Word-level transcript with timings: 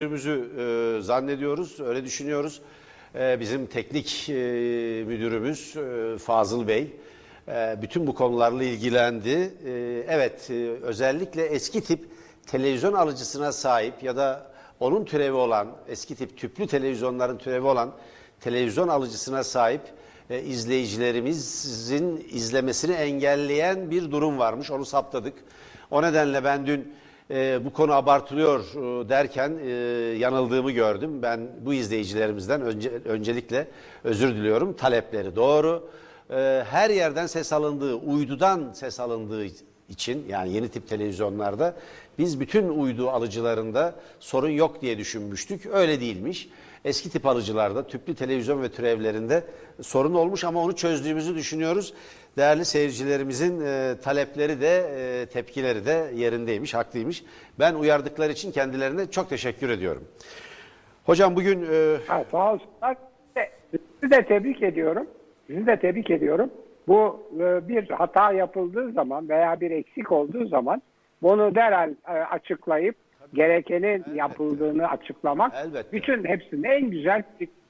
Müdürümüzü 0.00 0.50
e, 0.58 1.02
zannediyoruz, 1.02 1.80
öyle 1.80 2.04
düşünüyoruz. 2.04 2.60
E, 3.14 3.40
bizim 3.40 3.66
teknik 3.66 4.28
e, 4.28 4.32
müdürümüz 5.06 5.76
e, 5.76 6.18
Fazıl 6.18 6.68
Bey 6.68 6.96
e, 7.48 7.78
bütün 7.82 8.06
bu 8.06 8.14
konularla 8.14 8.64
ilgilendi. 8.64 9.54
E, 9.66 9.70
evet, 10.08 10.50
e, 10.50 10.70
özellikle 10.82 11.46
eski 11.46 11.80
tip 11.80 12.06
televizyon 12.46 12.92
alıcısına 12.92 13.52
sahip 13.52 14.02
ya 14.02 14.16
da 14.16 14.50
onun 14.80 15.04
türevi 15.04 15.36
olan, 15.36 15.68
eski 15.88 16.14
tip 16.14 16.38
tüplü 16.38 16.66
televizyonların 16.66 17.38
türevi 17.38 17.66
olan 17.66 17.92
televizyon 18.40 18.88
alıcısına 18.88 19.44
sahip 19.44 19.82
e, 20.30 20.42
izleyicilerimizin 20.42 22.28
izlemesini 22.32 22.92
engelleyen 22.92 23.90
bir 23.90 24.10
durum 24.10 24.38
varmış. 24.38 24.70
Onu 24.70 24.84
saptadık. 24.84 25.34
O 25.90 26.02
nedenle 26.02 26.44
ben 26.44 26.66
dün 26.66 26.99
e, 27.30 27.64
bu 27.64 27.72
konu 27.72 27.92
abartılıyor 27.92 28.60
e, 28.60 29.08
derken 29.08 29.58
e, 29.64 29.70
yanıldığımı 30.18 30.70
gördüm. 30.70 31.22
Ben 31.22 31.48
bu 31.60 31.74
izleyicilerimizden 31.74 32.60
önce, 32.62 32.90
öncelikle 33.04 33.68
özür 34.04 34.34
diliyorum. 34.34 34.72
Talepleri 34.72 35.36
doğru. 35.36 35.88
E, 36.30 36.64
her 36.70 36.90
yerden 36.90 37.26
ses 37.26 37.52
alındığı, 37.52 37.94
uydudan 37.94 38.72
ses 38.72 39.00
alındığı 39.00 39.46
için 39.88 40.26
yani 40.28 40.52
yeni 40.52 40.68
tip 40.68 40.88
televizyonlarda 40.88 41.74
biz 42.18 42.40
bütün 42.40 42.68
uydu 42.68 43.10
alıcılarında 43.10 43.94
sorun 44.20 44.50
yok 44.50 44.82
diye 44.82 44.98
düşünmüştük. 44.98 45.66
Öyle 45.66 46.00
değilmiş. 46.00 46.48
Eski 46.84 47.10
tip 47.10 47.26
alıcılarda, 47.26 47.86
tüplü 47.86 48.14
televizyon 48.14 48.62
ve 48.62 48.68
türevlerinde 48.68 49.44
sorun 49.80 50.14
olmuş 50.14 50.44
ama 50.44 50.62
onu 50.62 50.76
çözdüğümüzü 50.76 51.34
düşünüyoruz. 51.34 51.94
Değerli 52.36 52.64
seyircilerimizin 52.64 53.60
e, 53.60 53.94
talepleri 54.02 54.60
de 54.60 54.90
e, 54.96 55.26
tepkileri 55.26 55.86
de 55.86 56.10
yerindeymiş, 56.14 56.74
haklıymış. 56.74 57.24
Ben 57.58 57.74
uyardıkları 57.74 58.32
için 58.32 58.52
kendilerine 58.52 59.10
çok 59.10 59.28
teşekkür 59.28 59.70
ediyorum. 59.70 60.04
Hocam 61.04 61.36
bugün... 61.36 61.62
E... 61.62 61.96
Ha, 62.06 62.24
sağ 62.30 62.52
olsunlar. 62.52 62.96
Sizi 63.70 64.10
de 64.10 64.26
tebrik 64.26 64.62
ediyorum. 64.62 65.06
Sizi 65.46 65.66
de 65.66 65.78
tebrik 65.78 66.10
ediyorum. 66.10 66.50
Bu 66.88 67.20
e, 67.40 67.68
bir 67.68 67.90
hata 67.90 68.32
yapıldığı 68.32 68.92
zaman 68.92 69.28
veya 69.28 69.60
bir 69.60 69.70
eksik 69.70 70.12
olduğu 70.12 70.46
zaman 70.46 70.82
bunu 71.22 71.54
derhal 71.54 71.90
e, 72.08 72.12
açıklayıp 72.12 72.96
gerekenin 73.34 73.88
Elbette. 73.88 74.16
yapıldığını 74.16 74.88
açıklamak 74.88 75.52
Elbette. 75.54 75.92
bütün 75.92 76.24
hepsinin 76.24 76.64
en 76.64 76.90
güzel 76.90 77.22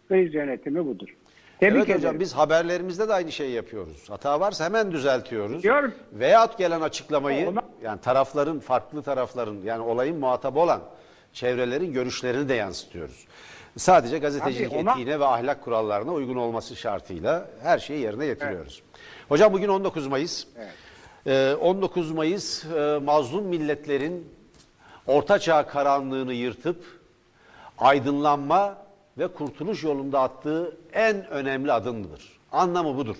kriz 0.08 0.34
yönetimi 0.34 0.86
budur. 0.86 1.08
Tebrik 1.60 1.76
evet 1.76 1.84
ederim. 1.84 1.98
hocam 1.98 2.20
biz 2.20 2.32
haberlerimizde 2.32 3.08
de 3.08 3.14
aynı 3.14 3.32
şeyi 3.32 3.52
yapıyoruz. 3.52 4.10
Hata 4.10 4.40
varsa 4.40 4.64
hemen 4.64 4.92
düzeltiyoruz. 4.92 5.62
Diyorum. 5.62 5.94
Veyahut 6.12 6.58
gelen 6.58 6.80
açıklamayı 6.80 7.48
Ona... 7.48 7.62
yani 7.82 8.00
tarafların 8.00 8.58
farklı 8.58 9.02
tarafların 9.02 9.56
yani 9.64 9.82
olayın 9.82 10.18
muhatabı 10.18 10.58
olan 10.58 10.80
çevrelerin 11.32 11.92
görüşlerini 11.92 12.48
de 12.48 12.54
yansıtıyoruz. 12.54 13.26
Sadece 13.76 14.18
gazetecilik 14.18 14.72
ona... 14.72 14.90
etiğine 14.90 15.20
ve 15.20 15.24
ahlak 15.24 15.64
kurallarına 15.64 16.12
uygun 16.12 16.36
olması 16.36 16.76
şartıyla 16.76 17.48
her 17.62 17.78
şeyi 17.78 18.00
yerine 18.00 18.26
getiriyoruz. 18.26 18.82
Evet. 18.84 19.00
Hocam 19.28 19.52
bugün 19.52 19.68
19 19.68 20.06
Mayıs. 20.06 20.46
Evet. 20.58 20.68
19 21.60 22.10
ee, 22.10 22.14
Mayıs 22.14 22.64
e, 22.64 22.98
mazlum 23.04 23.44
milletlerin 23.44 24.26
ortaçağ 25.10 25.66
karanlığını 25.66 26.32
yırtıp 26.32 26.84
aydınlanma 27.78 28.76
ve 29.18 29.28
kurtuluş 29.28 29.84
yolunda 29.84 30.20
attığı 30.20 30.76
en 30.92 31.26
önemli 31.26 31.72
adımdır. 31.72 32.38
Anlamı 32.52 32.96
budur. 32.96 33.16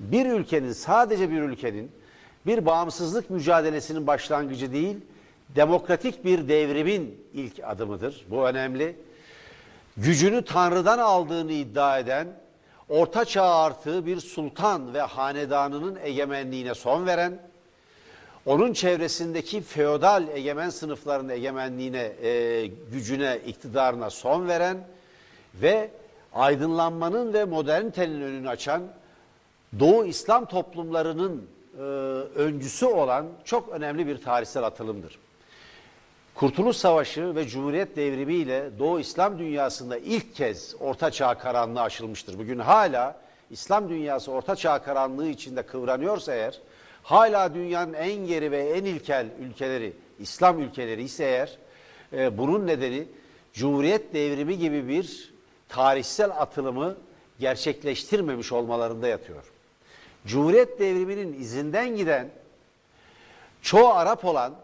Bir 0.00 0.26
ülkenin 0.26 0.72
sadece 0.72 1.30
bir 1.30 1.40
ülkenin 1.40 1.90
bir 2.46 2.66
bağımsızlık 2.66 3.30
mücadelesinin 3.30 4.06
başlangıcı 4.06 4.72
değil, 4.72 4.96
demokratik 5.48 6.24
bir 6.24 6.48
devrimin 6.48 7.24
ilk 7.34 7.64
adımıdır. 7.64 8.24
Bu 8.30 8.48
önemli. 8.48 8.96
Gücünü 9.96 10.44
Tanrı'dan 10.44 10.98
aldığını 10.98 11.52
iddia 11.52 11.98
eden, 11.98 12.28
Orta 12.88 13.24
Çağ 13.24 13.44
artığı 13.44 14.06
bir 14.06 14.20
sultan 14.20 14.94
ve 14.94 15.00
hanedanının 15.00 15.98
egemenliğine 16.02 16.74
son 16.74 17.06
veren, 17.06 17.38
onun 18.46 18.72
çevresindeki 18.72 19.60
feodal 19.60 20.28
egemen 20.28 20.70
sınıfların 20.70 21.28
egemenliğine, 21.28 22.12
e, 22.22 22.66
gücüne, 22.92 23.38
iktidarına 23.46 24.10
son 24.10 24.48
veren 24.48 24.78
ve 25.54 25.90
aydınlanmanın 26.32 27.32
ve 27.32 27.44
modernitenin 27.44 28.22
önünü 28.22 28.48
açan 28.48 28.82
Doğu 29.78 30.04
İslam 30.04 30.44
toplumlarının 30.44 31.48
e, 31.78 31.80
öncüsü 32.40 32.86
olan 32.86 33.26
çok 33.44 33.68
önemli 33.68 34.06
bir 34.06 34.22
tarihsel 34.22 34.62
atılımdır. 34.62 35.18
Kurtuluş 36.34 36.76
Savaşı 36.76 37.34
ve 37.34 37.48
Cumhuriyet 37.48 37.96
Devrimi 37.96 38.34
ile 38.34 38.70
Doğu 38.78 39.00
İslam 39.00 39.38
dünyasında 39.38 39.98
ilk 39.98 40.34
kez 40.34 40.74
Orta 40.80 41.10
Çağ 41.10 41.34
karanlığı 41.34 41.80
aşılmıştır. 41.80 42.38
Bugün 42.38 42.58
hala 42.58 43.16
İslam 43.50 43.88
dünyası 43.88 44.32
Orta 44.32 44.56
Çağ 44.56 44.82
karanlığı 44.82 45.28
içinde 45.28 45.62
kıvranıyorsa 45.62 46.34
eğer, 46.34 46.60
hala 47.08 47.54
dünyanın 47.54 47.92
en 47.92 48.26
geri 48.26 48.50
ve 48.50 48.68
en 48.68 48.84
ilkel 48.84 49.26
ülkeleri, 49.40 49.92
İslam 50.18 50.60
ülkeleri 50.60 51.02
ise 51.02 51.24
eğer, 51.24 51.58
e, 52.12 52.38
bunun 52.38 52.66
nedeni 52.66 53.04
Cumhuriyet 53.52 54.14
Devrimi 54.14 54.58
gibi 54.58 54.88
bir 54.88 55.32
tarihsel 55.68 56.30
atılımı 56.30 56.96
gerçekleştirmemiş 57.40 58.52
olmalarında 58.52 59.08
yatıyor. 59.08 59.42
Cumhuriyet 60.26 60.78
devriminin 60.78 61.40
izinden 61.40 61.96
giden 61.96 62.28
çoğu 63.62 63.88
Arap 63.88 64.24
olan 64.24 64.54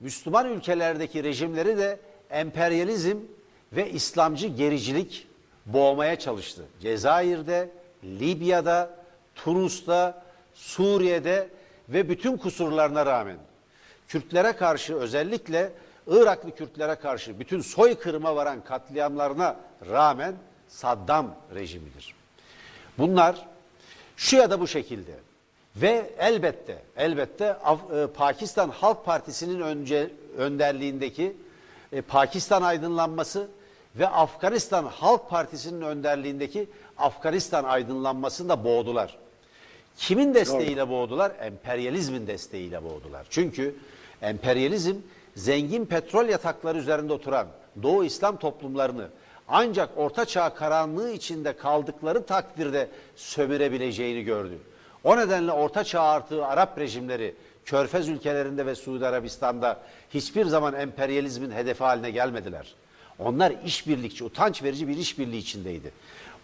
Müslüman 0.00 0.48
ülkelerdeki 0.48 1.24
rejimleri 1.24 1.78
de 1.78 1.98
emperyalizm 2.30 3.16
ve 3.72 3.90
İslamcı 3.90 4.46
gericilik 4.46 5.26
boğmaya 5.66 6.18
çalıştı. 6.18 6.64
Cezayir'de, 6.80 7.70
Libya'da, 8.04 8.90
Tunus'ta, 9.34 10.24
Suriye'de 10.54 11.48
ve 11.88 12.08
bütün 12.08 12.36
kusurlarına 12.36 13.06
rağmen 13.06 13.36
Kürtlere 14.08 14.52
karşı 14.52 14.94
özellikle 14.94 15.72
Iraklı 16.06 16.54
Kürtlere 16.54 16.94
karşı 16.94 17.40
bütün 17.40 17.60
soykırıma 17.60 18.36
varan 18.36 18.64
katliamlarına 18.64 19.56
rağmen 19.90 20.34
Saddam 20.68 21.34
rejimidir. 21.54 22.14
Bunlar 22.98 23.46
şu 24.16 24.36
ya 24.36 24.50
da 24.50 24.60
bu 24.60 24.66
şekilde 24.66 25.12
ve 25.76 26.10
elbette 26.18 26.82
elbette 26.96 27.44
e, 27.44 28.06
Pakistan 28.06 28.68
Halk 28.68 29.04
Partisi'nin 29.04 29.60
önce 29.60 30.10
önderliğindeki 30.38 31.36
e, 31.92 32.00
Pakistan 32.00 32.62
aydınlanması 32.62 33.48
ve 33.96 34.08
Afganistan 34.08 34.84
Halk 34.84 35.30
Partisi'nin 35.30 35.80
önderliğindeki 35.80 36.68
Afganistan 36.98 37.64
aydınlanmasını 37.64 38.48
da 38.48 38.64
boğdular. 38.64 39.23
Kimin 39.96 40.34
desteğiyle 40.34 40.88
boğdular? 40.88 41.32
Emperyalizmin 41.40 42.26
desteğiyle 42.26 42.84
boğdular. 42.84 43.26
Çünkü 43.30 43.74
emperyalizm 44.22 44.96
zengin 45.36 45.86
petrol 45.86 46.28
yatakları 46.28 46.78
üzerinde 46.78 47.12
oturan 47.12 47.46
Doğu 47.82 48.04
İslam 48.04 48.36
toplumlarını 48.36 49.08
ancak 49.48 49.90
Orta 49.96 50.24
Çağ 50.24 50.54
karanlığı 50.54 51.10
içinde 51.10 51.56
kaldıkları 51.56 52.26
takdirde 52.26 52.88
sömürebileceğini 53.16 54.24
gördü. 54.24 54.58
O 55.04 55.16
nedenle 55.16 55.52
Orta 55.52 55.84
Çağ 55.84 56.02
artığı 56.02 56.46
Arap 56.46 56.78
rejimleri 56.78 57.34
Körfez 57.64 58.08
ülkelerinde 58.08 58.66
ve 58.66 58.74
Suudi 58.74 59.06
Arabistan'da 59.06 59.80
hiçbir 60.14 60.46
zaman 60.46 60.74
emperyalizmin 60.74 61.50
hedefi 61.50 61.84
haline 61.84 62.10
gelmediler. 62.10 62.74
Onlar 63.18 63.52
işbirlikçi, 63.64 64.24
utanç 64.24 64.62
verici 64.62 64.88
bir 64.88 64.96
işbirliği 64.96 65.38
içindeydi. 65.38 65.92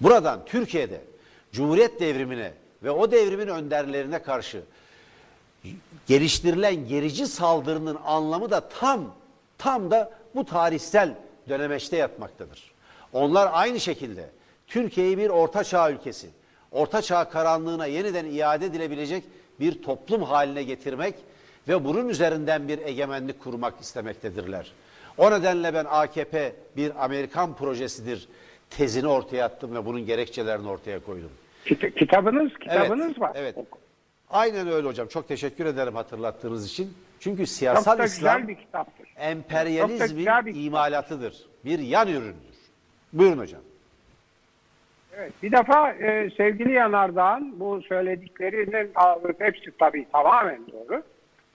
Buradan 0.01 0.41
Türkiye'de 0.47 1.01
Cumhuriyet 1.53 2.01
devrimine 2.01 2.53
ve 2.83 2.91
o 2.91 3.11
devrimin 3.11 3.49
önderlerine 3.49 4.23
karşı 4.23 4.63
geliştirilen 6.07 6.89
gerici 6.89 7.27
saldırının 7.27 7.99
anlamı 8.05 8.51
da 8.51 8.69
tam 8.69 9.15
tam 9.59 9.91
da 9.91 10.11
bu 10.35 10.45
tarihsel 10.45 11.15
dönemeçte 11.49 11.97
yatmaktadır. 11.97 12.73
Onlar 13.13 13.51
aynı 13.53 13.81
şekilde 13.81 14.31
Türkiye'yi 14.67 15.19
bir 15.19 15.29
orta 15.29 15.65
çağ 15.65 15.91
ülkesi, 15.91 16.29
orta 16.73 17.03
çağ 17.03 17.29
karanlığına 17.29 17.87
yeniden 17.87 18.27
iade 18.27 18.67
edilebilecek 18.67 19.25
bir 19.61 19.83
toplum 19.83 20.23
haline 20.23 20.63
getirmek 20.63 21.15
ve 21.69 21.85
bunun 21.85 22.09
üzerinden 22.09 22.69
bir 22.69 22.79
egemenlik 22.79 23.41
kurmak 23.41 23.81
istemektedirler. 23.81 24.73
O 25.19 25.31
nedenle 25.31 25.75
ben 25.75 25.85
AKP 25.89 26.53
bir 26.77 27.05
Amerikan 27.05 27.55
projesidir 27.55 28.29
tezini 28.71 29.07
ortaya 29.07 29.45
attım 29.45 29.75
ve 29.75 29.87
bunun 29.87 30.07
gerekçelerini 30.07 30.69
ortaya 30.69 31.01
koydum. 31.05 31.31
Kitabınız, 31.77 32.53
kitabınız 32.59 33.07
evet, 33.07 33.21
var. 33.21 33.33
Evet. 33.35 33.57
Aynen 34.31 34.69
öyle 34.69 34.89
hocam. 34.89 35.09
Çok 35.09 35.29
teşekkür 35.29 35.67
ederim 35.67 35.95
hatırlattığınız 35.95 36.67
için. 36.67 36.95
Çünkü 37.21 37.47
siyasal 37.47 38.05
İslam 38.05 38.43
emperyalizmin 39.17 40.55
imalatıdır. 40.55 41.47
Bir 41.65 41.79
yan 41.79 42.09
üründür. 42.09 42.51
Buyurun 43.13 43.39
hocam. 43.39 43.61
Evet, 45.17 45.33
bir 45.43 45.53
defa 45.53 45.93
e, 45.93 46.31
sevgili 46.37 46.73
Yanardağ'ın 46.73 47.61
bu 47.61 47.83
söylediklerinin 47.83 48.93
hepsi 49.39 49.71
tabii 49.79 50.07
tamamen 50.13 50.61
doğru. 50.73 51.03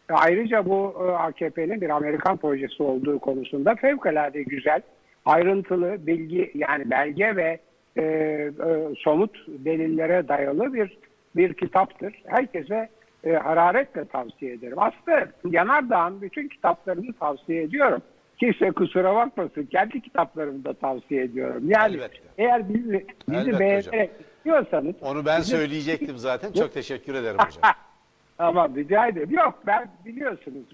Ayrıca 0.10 0.66
bu 0.66 0.96
e, 1.00 1.12
AKP'nin 1.12 1.82
bir 1.82 1.90
Amerikan 1.90 2.38
projesi 2.38 2.84
olduğu 2.84 3.20
konusunda 3.20 3.76
fevkalade 3.76 4.44
güzel 4.44 4.82
ayrıntılı 5.26 6.08
bilgi 6.08 6.52
yani 6.56 6.90
belge 6.90 7.36
ve 7.36 7.60
e, 7.98 8.02
e, 8.02 8.52
somut 8.98 9.48
delillere 9.48 10.28
dayalı 10.28 10.74
bir 10.74 10.98
bir 11.36 11.54
kitaptır. 11.54 12.22
Herkese 12.28 12.90
e, 13.24 13.34
hararetle 13.34 14.06
tavsiye 14.06 14.54
ederim. 14.54 14.78
Aslında 14.80 15.28
Yanardağ'ın 15.52 16.22
bütün 16.22 16.48
kitaplarını 16.48 17.14
tavsiye 17.14 17.64
ediyorum. 17.64 18.02
Kimse 18.40 18.72
kusura 18.72 19.16
bakmasın. 19.16 19.66
Kendi 19.72 20.02
kitaplarımı 20.02 20.66
da 20.66 20.74
tavsiye 20.74 21.24
ediyorum. 21.24 21.64
Yani 21.68 21.96
Elbette. 21.96 22.18
eğer 22.38 22.70
bizi, 22.70 23.06
bizi 23.30 23.40
Elbette 23.40 23.60
beğenerek 23.60 24.12
istiyorsanız 24.38 24.96
Onu 25.02 25.26
ben 25.26 25.40
bizim- 25.42 25.58
söyleyecektim 25.58 26.18
zaten. 26.18 26.52
Çok 26.52 26.74
teşekkür 26.74 27.14
ederim 27.16 27.38
hocam. 27.40 27.74
Tamam 28.38 28.76
rica 28.76 29.08
ederim. 29.08 29.30
Yok 29.32 29.60
ben 29.68 29.88
biliyorsunuz 30.06 30.66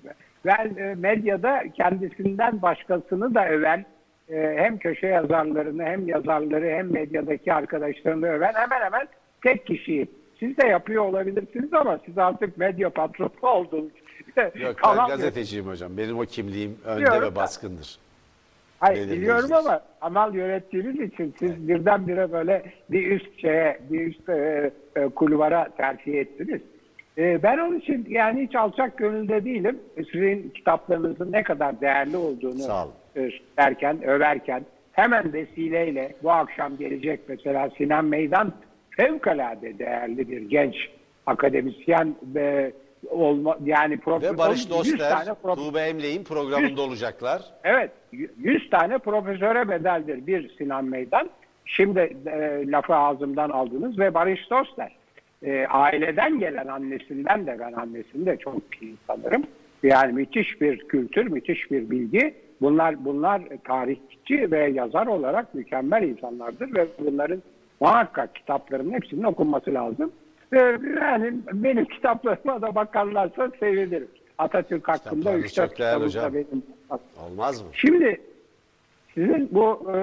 ben 0.45 0.75
e, 0.77 0.95
medyada 0.95 1.63
kendisinden 1.74 2.62
başkasını 2.62 3.35
da 3.35 3.50
öven 3.50 3.85
hem 4.31 4.78
köşe 4.78 5.07
yazarlarını 5.07 5.83
hem 5.83 6.07
yazarları 6.07 6.69
hem 6.69 6.94
medyadaki 6.94 7.54
arkadaşlarını 7.54 8.28
öven 8.28 8.54
hemen 8.54 8.81
hemen 8.81 9.07
tek 9.44 9.68
kişiyim. 9.68 10.07
Siz 10.39 10.57
de 10.57 10.68
yapıyor 10.68 11.04
olabilirsiniz 11.04 11.74
ama 11.74 12.00
siz 12.06 12.18
artık 12.18 12.57
medya 12.57 12.89
patronu 12.89 13.31
oldunuz. 13.42 13.92
Yok 14.56 14.75
ben 14.83 15.07
gazeteciyim 15.07 15.68
hocam. 15.68 15.98
Benim 15.98 16.19
o 16.19 16.22
kimliğim 16.22 16.78
önde 16.86 17.01
Biliyorum 17.01 17.31
ve 17.31 17.36
baskındır. 17.36 18.00
Hayır 18.80 19.12
biliyorum 19.12 19.54
ama 19.54 19.81
amal 20.01 20.36
yönettiğiniz 20.36 21.00
için 21.00 21.36
siz 21.39 21.68
birdenbire 21.68 22.31
böyle 22.31 22.63
bir 22.89 23.12
üst 23.12 23.42
şeye, 23.42 23.80
bir 23.89 24.07
üst 24.07 24.30
e, 24.30 24.72
e, 24.95 25.10
kulvara 25.10 25.69
terfi 25.77 26.19
ettiniz. 26.19 26.62
E, 27.18 27.44
ben 27.44 27.57
onun 27.57 27.80
için 27.80 28.06
yani 28.10 28.44
hiç 28.44 28.56
alçak 28.56 28.98
gönülde 28.98 29.45
değilim. 29.45 29.80
Sizin 30.12 30.50
kitaplarınızın 30.56 31.31
ne 31.31 31.44
kadar 31.44 31.81
değerli 31.81 32.18
olduğunu 32.18 32.60
Sağ 32.60 32.86
olun. 32.86 32.94
Derken, 33.58 34.04
överken 34.04 34.66
hemen 34.92 35.34
vesileyle 35.34 36.16
bu 36.24 36.31
akşam 36.31 36.78
gelecek 36.78 37.19
mesela 37.28 37.69
Sinan 37.78 38.06
Meydan 38.06 38.54
fevkalade 38.90 39.80
değerli 39.80 40.30
bir 40.30 40.42
genç 40.42 40.90
akademisyen 41.25 42.16
ve 42.24 42.72
olma 43.10 43.58
yani 43.66 43.94
Ve 43.94 44.00
profesör 44.00 44.38
Barış 44.38 44.60
100 44.60 44.69
Doster, 44.69 45.25
Tuğba 45.56 45.81
Emley'in 45.81 46.24
programında 46.24 46.81
olacaklar. 46.81 47.42
Evet, 47.63 47.92
100 48.38 48.69
tane 48.69 48.98
profesöre 48.98 49.69
bedeldir 49.69 50.28
bir 50.28 50.50
Sinan 50.58 50.86
Meydan. 50.86 51.30
Şimdi 51.66 52.00
e, 52.25 52.63
lafı 52.72 52.96
ağzımdan 52.96 53.50
aldınız 53.50 54.00
ve 54.00 54.13
Barış 54.13 54.50
Doster. 54.50 54.92
E, 55.44 55.66
aileden 55.68 56.40
gelen 56.40 56.68
annesinden 56.68 57.48
de 57.48 57.58
ben 57.60 57.74
annesini 57.74 58.25
de 58.25 58.38
çok 58.38 58.81
iyi 58.81 58.96
tanırım. 59.08 59.44
Yani 59.84 60.13
müthiş 60.13 60.62
bir 60.62 60.78
kültür, 60.78 61.28
müthiş 61.28 61.72
bir 61.72 61.90
bilgi. 61.90 62.34
Bunlar 62.62 63.06
bunlar 63.06 63.42
tarihçi 63.63 64.52
ve 64.52 64.69
yazar 64.69 65.08
olarak 65.08 65.56
mükemmel 65.56 66.04
insanlardır 66.04 66.74
ve 66.74 66.88
bunların 67.00 67.42
muhakkak 67.80 68.36
kitaplarının 68.36 68.94
hepsinin 68.94 69.24
okunması 69.24 69.74
lazım. 69.74 70.12
E, 70.54 70.58
yani 71.02 71.34
benim 71.54 71.86
kitaplarıma 71.86 72.62
da 72.62 72.75
bakarlarsa 72.75 73.52
sevinirim. 73.60 74.08
Atatürk 74.38 74.88
hakkında 74.88 75.16
Kitaplarınız 75.16 75.46
3 75.46 75.54
çok 75.54 75.69
4 75.69 75.80
değerli 75.80 76.08
kitabım 76.08 76.24
da 76.24 76.28
hocam. 76.28 76.34
benim 76.34 76.63
Olmaz 77.25 77.62
mı? 77.62 77.68
Şimdi 77.74 78.22
sizin 79.13 79.50
bu 79.52 79.92
e, 79.94 79.98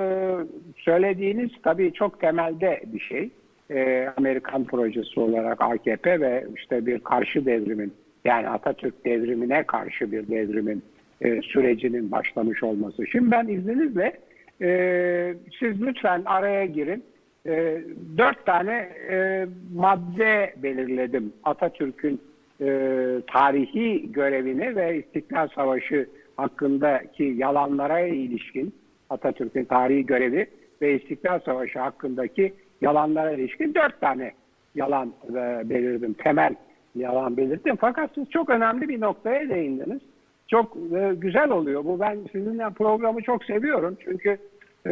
söylediğiniz 0.77 1.51
tabii 1.63 1.93
çok 1.93 2.21
temelde 2.21 2.83
bir 2.87 3.01
şey. 3.01 3.31
E, 3.71 4.09
Amerikan 4.17 4.65
projesi 4.65 5.21
olarak 5.21 5.61
AKP 5.61 6.21
ve 6.21 6.47
işte 6.57 6.87
bir 6.87 6.99
karşı 7.01 7.47
devrimin 7.47 7.93
yani 8.25 8.49
Atatürk 8.49 9.05
devrimine 9.05 9.63
karşı 9.63 10.13
bir 10.13 10.29
devrimin 10.29 10.83
e, 11.21 11.43
sürecinin 11.43 12.11
başlamış 12.11 12.63
olması. 12.63 13.07
Şimdi 13.07 13.31
ben 13.31 13.49
izninizle 13.49 14.13
e, 14.63 15.35
siz 15.59 15.83
lütfen 15.83 16.23
araya 16.25 16.67
girin. 16.67 17.05
E, 17.47 17.83
dört 18.19 18.47
tane 18.47 18.89
e, 19.11 19.47
madde 19.75 20.55
belirledim 20.63 21.33
Atatürk'ün 21.45 22.21
e, 22.61 22.67
tarihi 23.27 24.13
görevini 24.13 24.77
ve 24.77 24.99
İstiklal 24.99 25.49
Savaşı 25.49 26.09
hakkındaki 26.37 27.25
yalanlara 27.25 28.01
ilişkin 28.01 28.75
Atatürk'ün 29.11 29.65
tarihi 29.65 30.07
görevi 30.07 30.47
ve 30.83 30.95
İstiklal 30.95 31.41
Savaşı 31.41 31.79
hakkındaki 31.79 32.55
yalanlara 32.81 33.31
ilişkin 33.31 33.75
dört 33.75 34.01
tane 34.01 34.33
yalan 34.75 35.13
e, 35.29 35.35
belirledim. 35.71 36.13
Temel 36.13 36.55
yalan 36.95 37.37
belirttim. 37.37 37.77
Fakat 37.77 38.11
siz 38.15 38.31
çok 38.31 38.51
önemli 38.51 38.89
bir 38.89 39.01
noktaya 39.01 39.49
değindiniz. 39.49 40.01
Çok 40.49 40.77
e, 40.77 41.15
güzel 41.15 41.51
oluyor. 41.51 41.85
Bu 41.85 42.01
ben 42.01 42.19
sizinle 42.33 42.71
programı 42.71 43.23
çok 43.23 43.45
seviyorum. 43.45 43.97
Çünkü 44.05 44.39
e, 44.87 44.91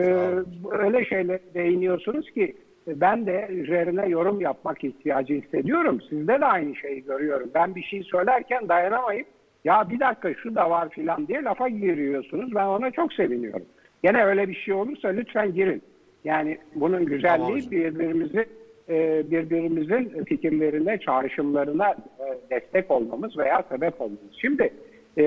öyle 0.71 1.05
şeyler 1.05 1.41
değiniyorsunuz 1.55 2.31
ki 2.31 2.57
e, 2.89 3.01
ben 3.01 3.27
de 3.27 3.47
üzerine 3.51 4.09
yorum 4.09 4.41
yapmak 4.41 4.85
ihtiyacı 4.85 5.35
hissediyorum. 5.35 6.01
Sizde 6.09 6.41
de 6.41 6.47
aynı 6.47 6.77
şeyi 6.77 7.05
görüyorum. 7.05 7.51
Ben 7.55 7.75
bir 7.75 7.83
şey 7.83 8.03
söylerken 8.03 8.69
dayanamayıp 8.69 9.27
ya 9.65 9.91
bir 9.91 10.01
dakika 10.01 10.35
şu 10.35 10.55
da 10.55 10.71
var 10.71 10.89
filan 10.89 11.29
diye 11.29 11.43
lafa 11.43 11.69
giriyorsunuz. 11.69 12.55
Ben 12.55 12.67
ona 12.67 12.91
çok 12.91 13.13
seviniyorum. 13.13 13.67
Gene 14.03 14.25
öyle 14.25 14.49
bir 14.49 14.55
şey 14.55 14.75
olursa 14.75 15.09
lütfen 15.09 15.55
girin. 15.55 15.83
Yani 16.25 16.59
bunun 16.75 16.93
Tamam 16.93 17.07
güzelliği 17.07 17.57
hocam. 17.57 17.71
birbirimizi 17.71 18.47
e, 18.89 19.25
birbirimizin 19.31 20.25
fikirlerine, 20.25 20.99
çağrışımlarına 20.99 21.91
e, 21.91 22.51
destek 22.51 22.91
olmamız 22.91 23.39
veya 23.39 23.65
sebep 23.69 24.01
olmamız. 24.01 24.35
Şimdi 24.41 24.73
e, 25.17 25.23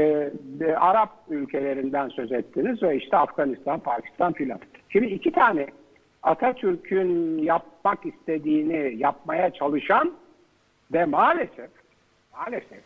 e, 0.62 0.72
Arap 0.76 1.10
ülkelerinden 1.30 2.10
söz 2.10 2.32
ettiniz 2.32 2.84
ve 2.84 2.98
işte 2.98 3.18
Afganistan, 3.18 3.80
Pakistan 3.80 4.34
filan. 4.34 4.60
Şimdi 4.90 5.08
iki 5.08 5.32
tane 5.32 5.68
Atatürk'ün 6.24 7.38
yapmak 7.38 8.06
istediğini 8.06 8.96
yapmaya 8.98 9.54
çalışan 9.54 10.14
ve 10.94 11.06
maalesef 11.06 11.70
maalesef 12.34 12.80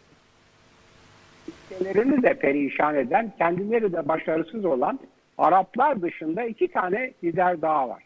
ülkelerini 1.48 2.24
de 2.24 2.34
perişan 2.34 2.96
eden, 2.96 3.34
kendileri 3.38 3.94
de 3.94 4.08
başarısız 4.08 4.66
olan 4.66 5.00
Araplar 5.38 6.02
dışında 6.02 6.44
iki 6.44 6.68
tane 6.68 7.14
lider 7.24 7.62
daha 7.62 7.90
var. 7.90 8.04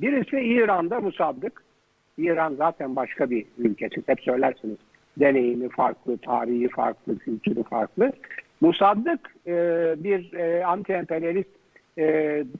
Birisi 0.00 0.40
İran'da 0.40 1.00
Musaddık. 1.00 1.62
İran 2.18 2.54
zaten 2.54 2.96
başka 2.96 3.30
bir 3.30 3.46
ülke. 3.58 3.88
Hep 4.06 4.20
söylersiniz. 4.20 4.76
Deneyimi 5.16 5.68
farklı, 5.68 6.18
tarihi 6.18 6.68
farklı, 6.68 7.18
kültürü 7.18 7.62
farklı. 7.62 8.12
Musaddık 8.60 9.34
e, 9.46 9.54
bir 10.04 10.32
e, 10.32 10.64
anti-emperyalist 10.64 11.50
e, 11.96 12.04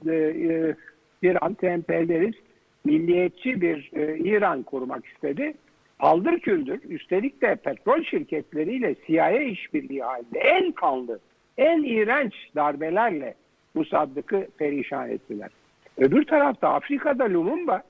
e, 0.06 0.75
bir 1.23 1.44
anti-emperyalist 1.47 2.43
milliyetçi 2.84 3.60
bir 3.60 3.91
e, 3.93 4.19
İran 4.19 4.63
kurmak 4.63 5.06
istedi. 5.06 5.55
Paldır 5.98 6.39
küldür 6.39 6.81
üstelik 6.89 7.43
de 7.43 7.56
petrol 7.56 8.03
şirketleriyle 8.03 8.94
CIA 9.06 9.31
işbirliği 9.31 10.03
halinde 10.03 10.39
en 10.39 10.72
kanlı, 10.72 11.19
en 11.58 11.82
iğrenç 11.82 12.34
darbelerle 12.56 13.34
Musaddık'ı 13.74 14.48
perişan 14.58 15.10
ettiler. 15.10 15.51
Öbür 15.98 16.24
tarafta 16.24 16.69
Afrika'da 16.69 17.24
Lumumba 17.24 17.82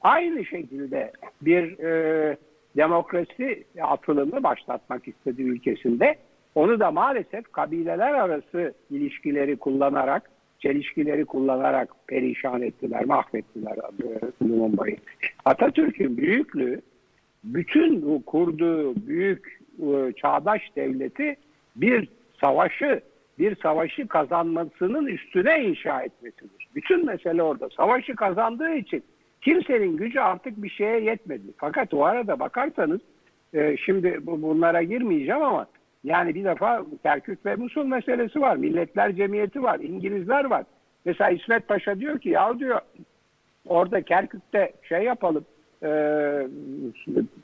aynı 0.00 0.44
şekilde 0.44 1.12
bir 1.40 1.78
e, 1.78 2.36
demokrasi 2.76 3.64
atılımı 3.82 4.42
başlatmak 4.42 5.08
istedi 5.08 5.42
ülkesinde. 5.42 6.16
Onu 6.54 6.80
da 6.80 6.90
maalesef 6.90 7.52
kabileler 7.52 8.14
arası 8.14 8.74
ilişkileri 8.90 9.56
kullanarak, 9.56 10.30
çelişkileri 10.58 11.24
kullanarak 11.24 11.94
perişan 12.06 12.62
ettiler, 12.62 13.04
mahvettiler 13.04 13.76
Lumumba'yı. 14.42 14.96
Atatürk'ün 15.44 16.16
büyüklüğü 16.16 16.80
bütün 17.44 18.02
bu 18.02 18.22
kurduğu 18.24 18.96
büyük 19.06 19.60
e, 19.78 20.12
çağdaş 20.12 20.62
devleti 20.76 21.36
bir 21.76 22.08
savaşı 22.40 23.00
bir 23.38 23.56
savaşı 23.56 24.08
kazanmasının 24.08 25.06
üstüne 25.06 25.64
inşa 25.64 26.02
etmesidir. 26.02 26.68
Bütün 26.74 27.06
mesele 27.06 27.42
orada. 27.42 27.68
Savaşı 27.76 28.16
kazandığı 28.16 28.74
için 28.74 29.04
kimsenin 29.42 29.96
gücü 29.96 30.20
artık 30.20 30.62
bir 30.62 30.68
şeye 30.70 31.00
yetmedi. 31.00 31.42
Fakat 31.56 31.94
o 31.94 32.04
arada 32.04 32.40
bakarsanız 32.40 33.00
e, 33.54 33.76
şimdi 33.76 34.20
bu- 34.26 34.42
bunlara 34.42 34.82
girmeyeceğim 34.82 35.42
ama 35.42 35.66
yani 36.04 36.34
bir 36.34 36.44
defa 36.44 36.84
Kerkük 37.02 37.46
ve 37.46 37.54
Musul 37.56 37.84
meselesi 37.84 38.40
var. 38.40 38.56
Milletler 38.56 39.16
Cemiyeti 39.16 39.62
var. 39.62 39.80
İngilizler 39.80 40.44
var. 40.44 40.64
Mesela 41.04 41.30
İsmet 41.30 41.68
Paşa 41.68 42.00
diyor 42.00 42.18
ki 42.18 42.28
ya 42.28 42.58
diyor 42.58 42.78
orada 43.66 44.02
Kerkük'te 44.02 44.72
şey 44.82 45.02
yapalım 45.02 45.44
e, 45.82 45.88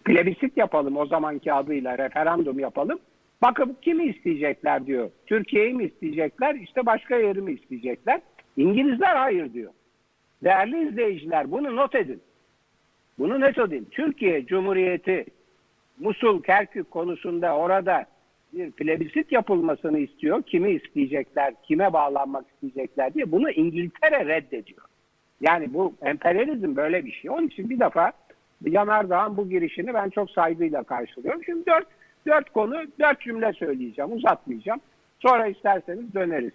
plebisit 0.04 0.56
yapalım 0.56 0.96
o 0.96 1.06
zamanki 1.06 1.52
adıyla 1.52 1.98
referandum 1.98 2.58
yapalım. 2.58 2.98
Bakın 3.42 3.76
kimi 3.82 4.04
isteyecekler 4.04 4.86
diyor. 4.86 5.10
Türkiye'yi 5.26 5.74
mi 5.74 5.84
isteyecekler 5.84 6.54
işte 6.54 6.86
başka 6.86 7.16
yeri 7.16 7.40
mi 7.40 7.52
isteyecekler? 7.52 8.20
İngilizler 8.56 9.16
hayır 9.16 9.52
diyor. 9.52 9.72
Değerli 10.44 10.88
izleyiciler 10.88 11.50
bunu 11.50 11.76
not 11.76 11.94
edin. 11.94 12.20
Bunu 13.18 13.40
not 13.40 13.58
edin. 13.58 13.88
Türkiye 13.90 14.46
Cumhuriyeti 14.46 15.24
Musul 16.00 16.42
Kerkük 16.42 16.90
konusunda 16.90 17.56
orada 17.56 18.06
bir 18.52 18.70
plebisit 18.70 19.32
yapılmasını 19.32 19.98
istiyor. 19.98 20.42
Kimi 20.42 20.70
isteyecekler, 20.70 21.54
kime 21.62 21.92
bağlanmak 21.92 22.44
isteyecekler 22.52 23.14
diye 23.14 23.32
bunu 23.32 23.50
İngiltere 23.50 24.26
reddediyor. 24.26 24.82
Yani 25.40 25.74
bu 25.74 25.94
emperyalizm 26.02 26.76
böyle 26.76 27.04
bir 27.04 27.12
şey. 27.12 27.30
Onun 27.30 27.46
için 27.46 27.70
bir 27.70 27.80
defa 27.80 28.12
Yanardağ'ın 28.66 29.36
bu 29.36 29.50
girişini 29.50 29.94
ben 29.94 30.10
çok 30.10 30.30
saygıyla 30.30 30.82
karşılıyorum. 30.82 31.44
Şimdi 31.44 31.66
dört, 31.66 31.86
dört 32.26 32.50
konu, 32.50 32.84
dört 33.00 33.20
cümle 33.20 33.52
söyleyeceğim, 33.52 34.12
uzatmayacağım. 34.12 34.80
Sonra 35.20 35.46
isterseniz 35.46 36.14
döneriz. 36.14 36.52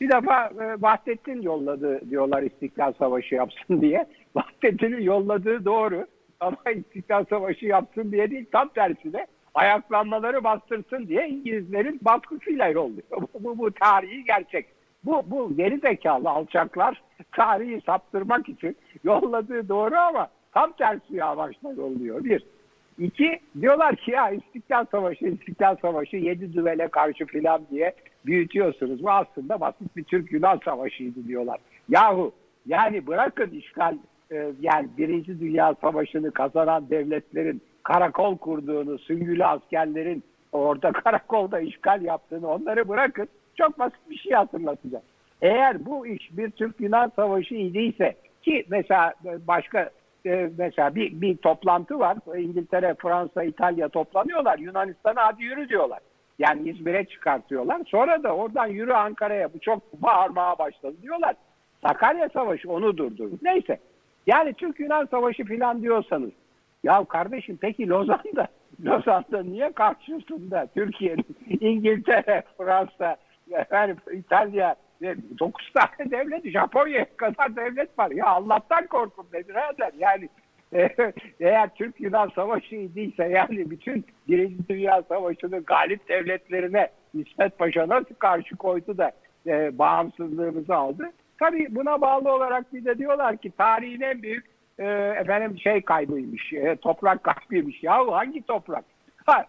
Bir 0.00 0.08
defa 0.08 0.46
e, 0.46 0.82
Vahdettin 0.82 1.42
yolladı 1.42 2.10
diyorlar 2.10 2.42
İstiklal 2.42 2.92
Savaşı 2.92 3.34
yapsın 3.34 3.80
diye. 3.80 4.06
Vahdettin'in 4.34 5.00
yolladığı 5.00 5.64
doğru 5.64 6.06
ama 6.40 6.56
İstiklal 6.74 7.24
Savaşı 7.24 7.66
yapsın 7.66 8.12
diye 8.12 8.30
değil 8.30 8.46
tam 8.52 8.68
tersine 8.68 9.26
ayaklanmaları 9.54 10.44
bastırsın 10.44 11.06
diye 11.06 11.28
İngilizlerin 11.28 12.00
baskısıyla 12.02 12.68
yolluyor. 12.68 13.04
Bu, 13.34 13.44
bu, 13.44 13.58
bu 13.58 13.70
tarihi 13.70 14.24
gerçek. 14.24 14.66
Bu, 15.04 15.22
bu 15.26 15.56
geri 15.56 15.78
zekalı 15.78 16.30
alçaklar 16.30 17.02
tarihi 17.32 17.80
saptırmak 17.80 18.48
için 18.48 18.76
yolladığı 19.04 19.68
doğru 19.68 19.96
ama 19.96 20.28
tam 20.52 20.72
tersi 20.72 21.24
amaçla 21.24 21.72
yolluyor. 21.72 22.24
Bir. 22.24 22.42
İki, 22.98 23.40
diyorlar 23.60 23.96
ki 23.96 24.10
ya 24.10 24.30
İstiklal 24.30 24.84
Savaşı, 24.90 25.26
İstiklal 25.26 25.76
Savaşı 25.76 26.16
yedi 26.16 26.52
düvele 26.52 26.88
karşı 26.88 27.26
filan 27.26 27.62
diye 27.70 27.94
büyütüyorsunuz. 28.26 29.02
Bu 29.02 29.10
aslında 29.10 29.60
basit 29.60 29.96
bir 29.96 30.04
Türk-Yunan 30.04 30.60
Savaşı'ydı 30.64 31.28
diyorlar. 31.28 31.58
Yahu 31.88 32.32
yani 32.66 33.06
bırakın 33.06 33.50
işgal, 33.50 33.96
e, 34.32 34.52
yani 34.60 34.88
Birinci 34.98 35.40
Dünya 35.40 35.74
Savaşı'nı 35.80 36.30
kazanan 36.30 36.90
devletlerin 36.90 37.62
karakol 37.82 38.38
kurduğunu, 38.38 38.98
süngülü 38.98 39.44
askerlerin 39.44 40.22
orada 40.52 40.92
karakolda 41.04 41.60
işgal 41.60 42.02
yaptığını 42.02 42.48
onları 42.48 42.88
bırakın. 42.88 43.28
Çok 43.54 43.78
basit 43.78 44.10
bir 44.10 44.16
şey 44.16 44.32
hatırlatacağım. 44.32 45.04
Eğer 45.42 45.86
bu 45.86 46.06
iş 46.06 46.36
bir 46.36 46.50
Türk-Yunan 46.50 47.12
Savaşı 47.16 47.54
idiyse 47.54 48.14
ki 48.42 48.64
mesela 48.70 49.14
başka 49.48 49.90
e, 50.26 50.50
mesela 50.58 50.94
bir, 50.94 51.20
bir 51.20 51.36
toplantı 51.36 51.98
var. 51.98 52.18
İngiltere, 52.38 52.94
Fransa, 52.94 53.42
İtalya 53.44 53.88
toplanıyorlar. 53.88 54.58
Yunanistan'a 54.58 55.26
hadi 55.26 55.44
yürü 55.44 55.68
diyorlar. 55.68 55.98
Yani 56.38 56.70
İzmir'e 56.70 57.04
çıkartıyorlar. 57.04 57.80
Sonra 57.86 58.22
da 58.22 58.36
oradan 58.36 58.66
yürü 58.66 58.92
Ankara'ya. 58.92 59.54
Bu 59.54 59.58
çok 59.58 60.02
bağırmaya 60.02 60.58
başladı 60.58 60.96
diyorlar. 61.02 61.36
Sakarya 61.82 62.28
Savaşı 62.28 62.70
onu 62.70 62.96
durdurdu. 62.96 63.38
Neyse. 63.42 63.78
Yani 64.26 64.52
Türk-Yunan 64.52 65.06
Savaşı 65.06 65.44
falan 65.44 65.82
diyorsanız 65.82 66.30
ya 66.84 67.04
kardeşim 67.04 67.58
peki 67.60 67.88
Lozan'da 67.88 68.48
Lozan'da 68.84 69.42
niye 69.42 69.72
karşısında 69.72 70.66
Türkiye'nin 70.74 71.26
İngiltere, 71.60 72.42
Fransa, 72.58 73.16
efendim, 73.50 73.96
İtalya 74.12 74.74
ve 75.02 75.16
9 75.38 75.72
tane 75.72 76.10
devlet, 76.10 76.50
Japonya 76.50 77.06
kadar 77.16 77.56
devlet 77.56 77.98
var. 77.98 78.10
Ya 78.10 78.26
Allah'tan 78.26 78.86
korkun 78.86 79.26
be 79.32 79.48
birader. 79.48 79.92
Yani 79.98 80.28
eğer 81.40 81.74
Türk-Yunan 81.74 82.30
Savaşı 82.34 82.74
idiyse 82.74 83.24
yani 83.24 83.70
bütün 83.70 84.04
Birinci 84.28 84.68
Dünya 84.68 85.02
Savaşı'nın 85.08 85.64
galip 85.64 86.08
devletlerine 86.08 86.88
İsmet 87.14 87.58
Paşa 87.58 87.88
nasıl 87.88 88.14
karşı 88.14 88.56
koydu 88.56 88.98
da 88.98 89.12
e, 89.46 89.78
bağımsızlığımızı 89.78 90.74
aldı. 90.74 91.12
Tabii 91.38 91.66
buna 91.74 92.00
bağlı 92.00 92.32
olarak 92.32 92.74
bir 92.74 92.84
de 92.84 92.98
diyorlar 92.98 93.36
ki 93.36 93.52
tarihin 93.58 94.00
en 94.00 94.22
büyük 94.22 94.46
e, 94.78 94.84
efendim 95.20 95.58
şey 95.58 95.82
kaybıymış, 95.82 96.52
e, 96.52 96.76
toprak 96.76 97.24
kaybıymış. 97.24 97.82
Ya 97.82 98.12
hangi 98.12 98.42
toprak? 98.42 98.84
Ha, 99.26 99.46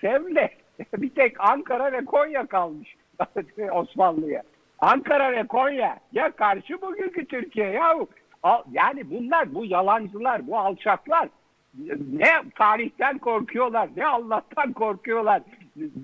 Sevle. 0.00 0.50
bir 0.96 1.10
tek 1.10 1.40
Ankara 1.40 1.92
ve 1.92 2.04
Konya 2.04 2.46
kalmış 2.46 2.96
Osmanlı'ya. 3.72 4.42
Ankara 4.78 5.32
ve 5.32 5.46
Konya 5.46 5.98
ya 6.12 6.30
karşı 6.30 6.82
bugünkü 6.82 7.24
Türkiye 7.24 7.70
ya 7.70 7.98
yani 8.72 9.10
bunlar 9.10 9.54
bu 9.54 9.64
yalancılar 9.64 10.46
bu 10.46 10.58
alçaklar 10.58 11.28
ne 12.12 12.30
tarihten 12.54 13.18
korkuyorlar 13.18 13.88
ne 13.96 14.06
Allah'tan 14.06 14.72
korkuyorlar 14.72 15.42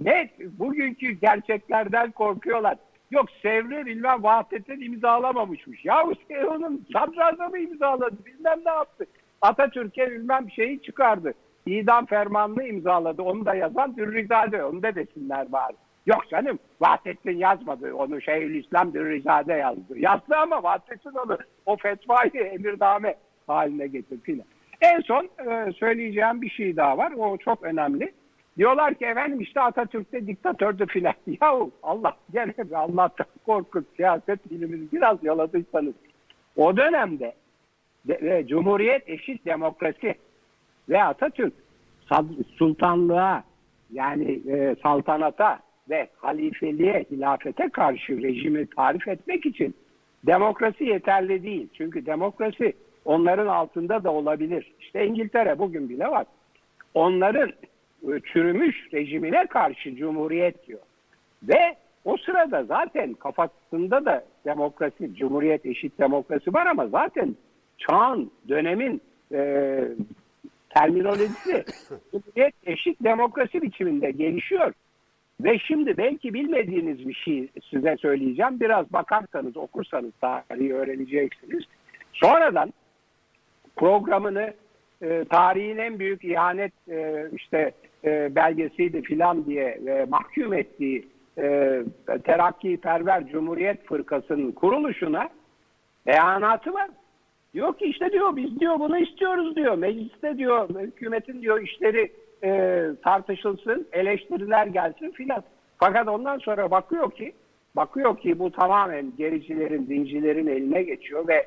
ne 0.00 0.30
bugünkü 0.58 1.10
gerçeklerden 1.10 2.10
korkuyorlar. 2.10 2.76
Yok 3.10 3.26
Sevri 3.42 3.86
bilmem 3.86 4.22
Vahdettin 4.22 4.80
imzalamamışmış. 4.80 5.84
Ya 5.84 6.04
onun 6.48 6.86
sadrazamı 6.92 7.58
imzaladı 7.58 8.16
bilmem 8.26 8.58
ne 8.66 8.70
yaptı? 8.70 9.06
Atatürk'e 9.42 10.10
bilmem 10.10 10.50
şeyi 10.50 10.82
çıkardı 10.82 11.34
idam 11.66 12.06
fermanını 12.06 12.64
imzaladı 12.64 13.22
onu 13.22 13.46
da 13.46 13.54
yazan 13.54 13.96
Dürrizade 13.96 14.64
onu 14.64 14.82
da 14.82 14.94
desinler 14.94 15.52
bari 15.52 15.76
Yok 16.06 16.28
canım 16.30 16.58
Vahdettin 16.80 17.36
yazmadı 17.36 17.94
onu 17.94 18.20
Şeyhülislam 18.20 18.94
Dürrizade 18.94 19.52
yazdı. 19.52 19.98
Yazdı 19.98 20.36
ama 20.36 20.62
Vahdettin 20.62 21.10
onu 21.10 21.38
o 21.66 21.76
fetvayı 21.76 22.44
emirdame 22.44 23.14
haline 23.46 23.86
getirdi. 23.86 24.44
En 24.80 25.00
son 25.00 25.24
e, 25.24 25.72
söyleyeceğim 25.72 26.42
bir 26.42 26.50
şey 26.50 26.76
daha 26.76 26.98
var. 26.98 27.12
O 27.18 27.36
çok 27.36 27.62
önemli. 27.62 28.12
Diyorlar 28.58 28.94
ki 28.94 29.04
efendim 29.04 29.40
işte 29.40 29.60
Atatürk'te 29.60 30.26
diktatördü 30.26 30.86
filan. 30.86 31.14
Yahu 31.40 31.70
Allah 31.82 32.16
gene 32.32 32.54
Allah'tan 32.74 33.26
korkun 33.46 33.86
siyaset 33.96 34.50
bilimizi 34.50 34.92
biraz 34.92 35.24
yaladıysanız. 35.24 35.94
O 36.56 36.76
dönemde 36.76 37.34
de, 38.04 38.20
de, 38.20 38.46
Cumhuriyet 38.46 39.08
eşit 39.08 39.46
demokrasi 39.46 40.14
ve 40.88 41.02
Atatürk 41.02 41.54
sultanlığa 42.56 43.44
yani 43.92 44.40
e, 44.48 44.76
saltanata 44.82 45.58
ve 45.90 46.08
halifeliğe, 46.16 47.04
hilafete 47.10 47.68
karşı 47.68 48.22
rejimi 48.22 48.66
tarif 48.66 49.08
etmek 49.08 49.46
için 49.46 49.74
demokrasi 50.26 50.84
yeterli 50.84 51.42
değil. 51.42 51.68
Çünkü 51.74 52.06
demokrasi 52.06 52.72
onların 53.04 53.46
altında 53.46 54.04
da 54.04 54.12
olabilir. 54.12 54.72
İşte 54.80 55.06
İngiltere 55.06 55.58
bugün 55.58 55.88
bile 55.88 56.04
var. 56.04 56.26
Onların 56.94 57.48
e, 58.02 58.20
çürümüş 58.32 58.92
rejimine 58.92 59.46
karşı 59.46 59.96
cumhuriyet 59.96 60.66
diyor. 60.66 60.80
Ve 61.42 61.76
o 62.04 62.16
sırada 62.16 62.64
zaten 62.64 63.14
kafasında 63.14 64.04
da 64.04 64.24
demokrasi, 64.44 65.14
cumhuriyet 65.14 65.66
eşit 65.66 65.98
demokrasi 65.98 66.54
var 66.54 66.66
ama 66.66 66.86
zaten 66.86 67.36
çağın, 67.78 68.30
dönemin 68.48 69.00
e, 69.32 69.80
terminolojisi 70.70 71.64
cumhuriyet 72.12 72.54
eşit 72.66 73.04
demokrasi 73.04 73.62
biçiminde 73.62 74.10
gelişiyor. 74.10 74.72
Ve 75.40 75.58
şimdi 75.58 75.96
belki 75.96 76.34
bilmediğiniz 76.34 77.08
bir 77.08 77.14
şey 77.14 77.48
size 77.70 77.96
söyleyeceğim. 77.96 78.60
Biraz 78.60 78.92
bakarsanız, 78.92 79.56
okursanız 79.56 80.12
tarihi 80.20 80.74
öğreneceksiniz. 80.74 81.64
Sonradan 82.12 82.72
programını 83.76 84.54
e, 85.02 85.24
tarihin 85.24 85.78
en 85.78 85.98
büyük 85.98 86.24
ihanet 86.24 86.72
e, 86.88 87.26
işte 87.32 87.72
e, 88.04 88.34
belgesiydi 88.34 89.02
filan 89.02 89.46
diye 89.46 89.64
e, 89.86 90.06
mahkum 90.08 90.52
ettiği 90.52 91.08
e, 91.38 91.82
Terakki 92.24 92.76
Perver 92.76 93.26
Cumhuriyet 93.26 93.86
Fırkası'nın 93.86 94.52
kuruluşuna 94.52 95.28
beyanatı 96.06 96.72
var. 96.72 96.90
Diyor 97.54 97.78
ki 97.78 97.84
işte 97.84 98.12
diyor 98.12 98.36
biz 98.36 98.60
diyor 98.60 98.78
bunu 98.78 98.98
istiyoruz 98.98 99.56
diyor. 99.56 99.78
Mecliste 99.78 100.38
diyor 100.38 100.68
hükümetin 100.68 101.42
diyor 101.42 101.62
işleri 101.62 102.12
e, 102.44 102.82
tartışılsın, 103.04 103.88
eleştiriler 103.92 104.66
gelsin 104.66 105.10
filan. 105.10 105.42
Fakat 105.78 106.08
ondan 106.08 106.38
sonra 106.38 106.70
bakıyor 106.70 107.10
ki 107.10 107.32
bakıyor 107.76 108.18
ki 108.18 108.38
bu 108.38 108.52
tamamen 108.52 109.12
gericilerin, 109.18 109.86
dincilerin 109.88 110.46
eline 110.46 110.82
geçiyor 110.82 111.28
ve 111.28 111.46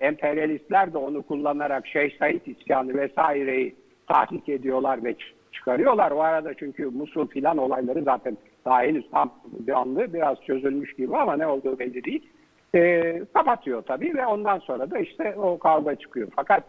emperyalistler 0.00 0.92
de 0.92 0.98
onu 0.98 1.22
kullanarak 1.22 1.86
Şeyh 1.86 2.18
Said 2.18 2.46
isyanı 2.46 2.94
vesaireyi 2.94 3.74
tahrik 4.06 4.48
ediyorlar 4.48 5.04
ve 5.04 5.14
çıkarıyorlar. 5.52 6.10
O 6.10 6.20
arada 6.20 6.54
çünkü 6.54 6.86
Musul 6.86 7.26
filan 7.26 7.58
olayları 7.58 8.02
zaten 8.02 8.36
daha 8.64 8.82
henüz 8.82 9.10
tam 9.10 9.34
canlı 9.66 10.12
biraz 10.12 10.40
çözülmüş 10.46 10.94
gibi 10.94 11.16
ama 11.16 11.36
ne 11.36 11.46
olduğu 11.46 11.78
belli 11.78 12.04
değil. 12.04 12.28
E, 12.74 13.22
kapatıyor 13.34 13.82
tabii 13.82 14.14
ve 14.14 14.26
ondan 14.26 14.58
sonra 14.58 14.90
da 14.90 14.98
işte 14.98 15.34
o 15.36 15.58
kavga 15.58 15.94
çıkıyor. 15.94 16.28
Fakat 16.36 16.64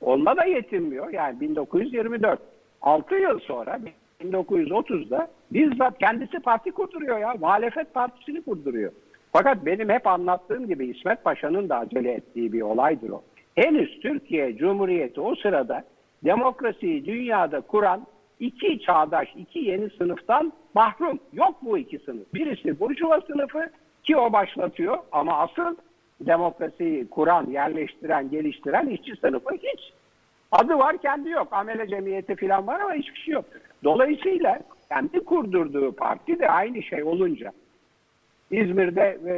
onunla 0.00 0.36
da 0.36 0.44
yetinmiyor. 0.44 1.12
Yani 1.12 1.40
1924 1.40 2.40
6 2.82 3.14
yıl 3.14 3.38
sonra 3.38 3.78
1930'da 4.24 5.28
bizzat 5.50 5.98
kendisi 5.98 6.40
parti 6.40 6.70
kurduruyor 6.70 7.18
ya. 7.18 7.34
Muhalefet 7.40 7.94
partisini 7.94 8.42
kurduruyor. 8.42 8.92
Fakat 9.32 9.66
benim 9.66 9.88
hep 9.88 10.06
anlattığım 10.06 10.66
gibi 10.66 10.86
İsmet 10.86 11.24
Paşa'nın 11.24 11.68
da 11.68 11.78
acele 11.78 12.12
ettiği 12.12 12.52
bir 12.52 12.62
olaydır 12.62 13.10
o. 13.10 13.22
Henüz 13.54 14.00
Türkiye 14.00 14.56
Cumhuriyeti 14.56 15.20
o 15.20 15.34
sırada 15.34 15.84
demokrasiyi 16.24 17.04
dünyada 17.04 17.60
kuran 17.60 18.06
iki 18.40 18.80
çağdaş, 18.80 19.28
iki 19.36 19.58
yeni 19.58 19.90
sınıftan 19.90 20.52
mahrum. 20.74 21.18
Yok 21.32 21.54
bu 21.62 21.78
iki 21.78 21.98
sınıf. 21.98 22.34
Birisi 22.34 22.80
Burjuva 22.80 23.20
sınıfı 23.20 23.70
ki 24.02 24.16
o 24.16 24.32
başlatıyor 24.32 24.98
ama 25.12 25.38
asıl 25.38 25.76
demokrasiyi 26.20 27.08
kuran, 27.10 27.46
yerleştiren, 27.50 28.30
geliştiren 28.30 28.86
işçi 28.86 29.16
sınıfı 29.16 29.54
hiç 29.54 29.92
Adı 30.52 30.78
var 30.78 30.98
kendi 30.98 31.28
yok. 31.30 31.48
Amele 31.50 31.88
cemiyeti 31.88 32.36
falan 32.36 32.66
var 32.66 32.80
ama 32.80 32.94
hiçbir 32.94 33.18
şey 33.18 33.34
yok. 33.34 33.44
Dolayısıyla 33.84 34.60
kendi 34.88 35.20
kurdurduğu 35.24 35.92
parti 35.92 36.38
de 36.38 36.48
aynı 36.48 36.82
şey 36.82 37.02
olunca 37.02 37.52
İzmir'de 38.50 39.18
e, 39.26 39.34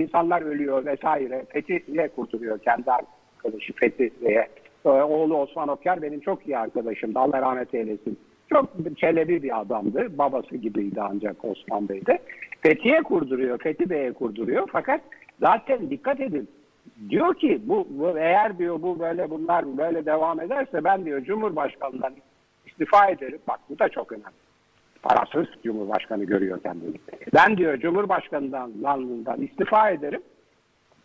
insanlar 0.00 0.42
ölüyor 0.42 0.84
vesaire. 0.86 1.44
Fethi'ye 1.48 2.08
kurtuluyor 2.08 2.58
kendi 2.58 2.90
arkadaşı 2.92 3.72
Fethi'ye. 3.72 4.48
E, 4.84 4.88
oğlu 4.88 5.36
Osman 5.36 5.68
Okyar 5.68 6.02
benim 6.02 6.20
çok 6.20 6.48
iyi 6.48 6.58
arkadaşımdı. 6.58 7.18
Allah 7.18 7.42
rahmet 7.42 7.74
eylesin. 7.74 8.18
Çok 8.50 8.68
çelebi 8.96 9.42
bir 9.42 9.60
adamdı. 9.60 10.18
Babası 10.18 10.56
gibiydi 10.56 11.00
ancak 11.02 11.44
Osman 11.44 11.88
Bey 11.88 12.06
de. 12.06 12.18
Fethi'ye 12.60 13.02
kurduruyor. 13.02 13.58
Fethi 13.58 13.90
Bey'e 13.90 14.12
kurduruyor. 14.12 14.68
Fakat 14.72 15.00
zaten 15.40 15.90
dikkat 15.90 16.20
edin. 16.20 16.48
Diyor 17.08 17.34
ki 17.34 17.60
bu, 17.64 17.86
bu 17.90 18.18
eğer 18.18 18.58
diyor 18.58 18.82
bu 18.82 19.00
böyle 19.00 19.30
bunlar 19.30 19.78
böyle 19.78 20.06
devam 20.06 20.40
ederse 20.40 20.84
ben 20.84 21.04
diyor 21.04 21.24
Cumhurbaşkanı'ndan 21.24 22.14
istifa 22.66 23.08
ederim. 23.08 23.38
Bak 23.48 23.60
bu 23.70 23.78
da 23.78 23.88
çok 23.88 24.12
önemli. 24.12 24.40
Parasız 25.02 25.46
Cumhurbaşkanı 25.64 26.24
görüyor 26.24 26.62
kendini. 26.62 26.96
Ben 27.34 27.56
diyor 27.56 27.78
Cumhurbaşkanı'ndan 27.78 28.72
Lanlı'ndan 28.82 29.42
istifa 29.42 29.90
ederim. 29.90 30.22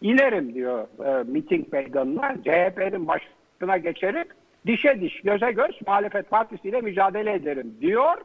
İnerim 0.01 0.53
diyor 0.53 0.87
e, 1.05 1.23
miting 1.23 1.73
meydanına. 1.73 2.35
CHP'nin 2.35 3.07
başına 3.07 3.77
geçerim. 3.77 4.25
Dişe 4.65 5.01
diş, 5.01 5.21
göze 5.21 5.51
göz 5.51 5.81
muhalefet 5.87 6.29
partisiyle 6.29 6.81
mücadele 6.81 7.33
ederim 7.33 7.73
diyor. 7.81 8.15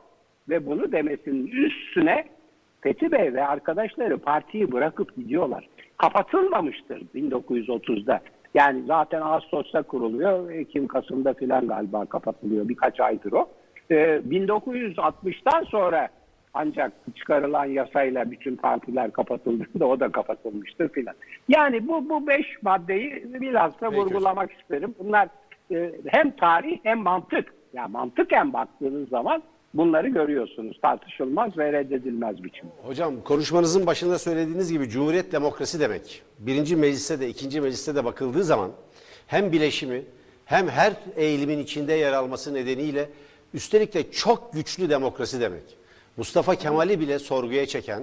Ve 0.48 0.66
bunu 0.66 0.92
demesinin 0.92 1.46
üstüne 1.46 2.24
Fethi 2.80 3.12
Bey 3.12 3.34
ve 3.34 3.46
arkadaşları 3.46 4.18
partiyi 4.18 4.72
bırakıp 4.72 5.16
gidiyorlar. 5.16 5.68
Kapatılmamıştır 6.00 7.02
1930'da. 7.14 8.20
Yani 8.54 8.82
zaten 8.86 9.20
Ağustos'ta 9.20 9.82
kuruluyor. 9.82 10.50
Ekim, 10.50 10.86
Kasım'da 10.86 11.34
filan 11.34 11.68
galiba 11.68 12.04
kapatılıyor. 12.04 12.68
Birkaç 12.68 13.00
aydır 13.00 13.32
o. 13.32 13.48
Ee, 13.90 14.20
1960'tan 14.28 15.64
sonra 15.64 16.08
ancak 16.54 16.92
çıkarılan 17.16 17.64
yasayla 17.64 18.30
bütün 18.30 18.56
partiler 18.56 19.10
kapatıldı 19.10 19.64
da 19.80 19.86
o 19.86 20.00
da 20.00 20.12
kapatılmıştır 20.12 20.88
filan. 20.88 21.14
Yani 21.48 21.88
bu 21.88 22.08
bu 22.08 22.26
beş 22.26 22.62
maddeyi 22.62 23.24
biraz 23.40 23.80
da 23.80 23.90
Peki. 23.90 23.96
vurgulamak 23.96 24.52
isterim. 24.52 24.94
Bunlar 24.98 25.28
e, 25.70 25.92
hem 26.06 26.30
tarih 26.30 26.78
hem 26.82 26.98
mantık. 26.98 27.54
Ya 27.72 27.88
mantıken 27.88 28.52
baktığınız 28.52 29.08
zaman 29.08 29.42
bunları 29.74 30.08
görüyorsunuz. 30.08 30.78
Tartışılmaz 30.82 31.58
ve 31.58 31.72
reddedilmez 31.72 32.44
biçimde. 32.44 32.72
Hocam 32.82 33.14
konuşmanızın 33.24 33.86
başında 33.86 34.18
söylediğiniz 34.18 34.72
gibi 34.72 34.88
Cumhuriyet 34.88 35.32
demokrasi 35.32 35.80
demek. 35.80 36.22
Birinci 36.38 36.76
mecliste 36.76 37.20
de 37.20 37.28
ikinci 37.28 37.60
mecliste 37.60 37.94
de 37.94 38.04
bakıldığı 38.04 38.44
zaman 38.44 38.70
hem 39.26 39.52
bileşimi 39.52 40.02
hem 40.44 40.68
her 40.68 40.92
eğilimin 41.16 41.58
içinde 41.58 41.92
yer 41.92 42.12
alması 42.12 42.54
nedeniyle 42.54 43.08
üstelik 43.54 43.94
de 43.94 44.10
çok 44.10 44.52
güçlü 44.52 44.90
demokrasi 44.90 45.40
demek. 45.40 45.62
Mustafa 46.16 46.54
Kemal'i 46.54 47.00
bile 47.00 47.18
sorguya 47.18 47.66
çeken, 47.66 48.02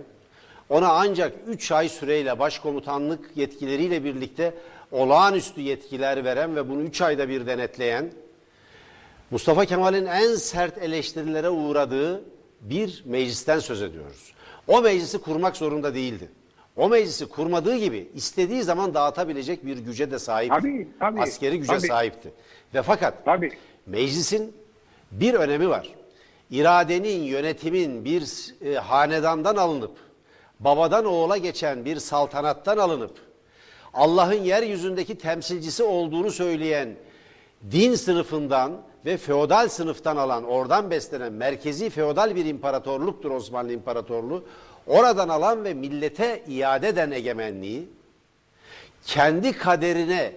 ona 0.70 0.90
ancak 0.90 1.34
3 1.48 1.72
ay 1.72 1.90
süreyle 1.90 2.40
başkomutanlık 2.40 3.30
yetkileriyle 3.36 4.04
birlikte 4.04 4.54
olağanüstü 4.92 5.62
yetkiler 5.62 6.24
veren 6.26 6.56
ve 6.56 6.70
bunu 6.70 6.82
3 6.82 7.02
ayda 7.02 7.30
bir 7.30 7.48
denetleyen, 7.48 8.12
Mustafa 9.32 9.66
Kemal'in 9.66 10.06
en 10.06 10.36
sert 10.36 10.78
eleştirilere 10.78 11.50
uğradığı 11.50 12.24
bir 12.62 13.04
meclisten 13.06 13.60
söz 13.60 13.82
ediyoruz. 13.82 14.34
O 14.68 14.82
meclisi 14.82 15.18
kurmak 15.18 15.58
zorunda 15.58 15.96
değildi. 15.96 16.30
O 16.76 16.90
meclisi 16.90 17.26
kurmadığı 17.26 17.76
gibi 17.78 18.10
istediği 18.16 18.64
zaman 18.64 18.94
dağıtabilecek 18.94 19.66
bir 19.66 19.78
güce 19.78 20.12
de 20.12 20.20
sahipti. 20.20 20.58
Tabii, 20.58 20.88
tabii, 21.00 21.22
Askeri 21.22 21.60
güce 21.60 21.74
tabii. 21.78 21.88
sahipti. 21.88 22.32
Ve 22.74 22.82
fakat 22.82 23.26
Tabii. 23.26 23.52
meclisin 23.86 24.54
bir 25.12 25.34
önemi 25.34 25.70
var. 25.70 25.90
İradenin, 26.52 27.24
yönetimin 27.24 28.06
bir 28.06 28.54
e, 28.66 28.76
hanedandan 28.76 29.56
alınıp, 29.56 29.92
babadan 30.60 31.06
oğula 31.06 31.38
geçen 31.38 31.86
bir 31.86 32.00
saltanattan 32.00 32.78
alınıp, 32.78 33.16
Allah'ın 33.94 34.44
yeryüzündeki 34.44 35.18
temsilcisi 35.18 35.84
olduğunu 35.84 36.32
söyleyen 36.32 36.96
din 37.72 37.96
sınıfından 37.96 38.82
ve 39.08 39.18
feodal 39.18 39.70
sınıftan 39.70 40.18
alan, 40.18 40.44
oradan 40.44 40.92
beslenen 40.92 41.34
merkezi 41.34 41.90
feodal 41.90 42.36
bir 42.36 42.46
imparatorluktur 42.46 43.32
Osmanlı 43.32 43.74
İmparatorluğu. 43.74 44.46
Oradan 44.88 45.30
alan 45.30 45.64
ve 45.64 45.74
millete 45.74 46.44
iade 46.48 46.88
eden 46.88 47.12
egemenliği 47.12 47.90
kendi 49.06 49.58
kaderine 49.58 50.32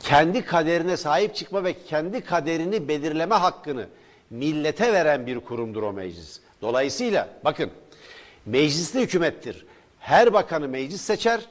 kendi 0.00 0.44
kaderine 0.44 0.96
sahip 0.96 1.34
çıkma 1.34 1.64
ve 1.64 1.84
kendi 1.84 2.20
kaderini 2.20 2.88
belirleme 2.88 3.34
hakkını 3.34 3.86
millete 4.30 4.92
veren 4.92 5.26
bir 5.26 5.40
kurumdur 5.40 5.82
o 5.82 5.92
meclis. 5.92 6.40
Dolayısıyla 6.62 7.28
bakın 7.44 7.70
meclisli 8.46 9.00
hükümettir. 9.00 9.66
Her 9.98 10.32
bakanı 10.32 10.68
meclis 10.68 11.00
seçer 11.00 11.48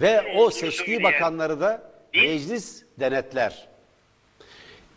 ve 0.00 0.34
o 0.38 0.50
seçtiği 0.50 1.02
bakanları 1.02 1.60
da 1.60 1.82
meclis 2.14 2.82
denetler. 3.00 3.68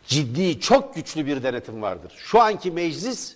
Ciddi, 0.08 0.60
çok 0.60 0.96
güçlü 0.96 1.26
bir 1.26 1.44
denetim 1.44 1.82
vardır. 1.82 2.14
Şu 2.18 2.42
anki 2.42 2.72
meclis 2.72 3.36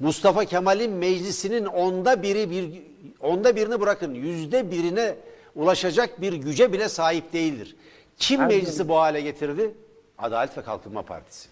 Mustafa 0.00 0.44
Kemal'in 0.44 0.92
meclisinin 0.92 1.64
onda 1.64 2.22
biri 2.22 2.50
bir 2.50 2.82
onda 3.20 3.56
birini 3.56 3.80
bırakın 3.80 4.14
yüzde 4.14 4.70
birine 4.70 5.16
ulaşacak 5.54 6.20
bir 6.20 6.32
güce 6.32 6.72
bile 6.72 6.88
sahip 6.88 7.32
değildir. 7.32 7.76
Kim 8.18 8.40
Aynen. 8.40 8.56
meclisi 8.56 8.88
bu 8.88 8.96
hale 8.96 9.20
getirdi? 9.20 9.74
Adalet 10.18 10.58
ve 10.58 10.62
Kalkınma 10.62 11.02
Partisi. 11.02 11.48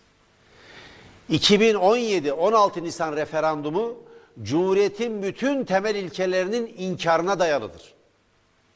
2017-16 1.30 2.82
Nisan 2.82 3.16
referandumu 3.16 3.94
Cumhuriyet'in 4.42 5.22
bütün 5.22 5.64
temel 5.64 5.94
ilkelerinin 5.94 6.74
inkarına 6.78 7.38
dayalıdır. 7.38 7.94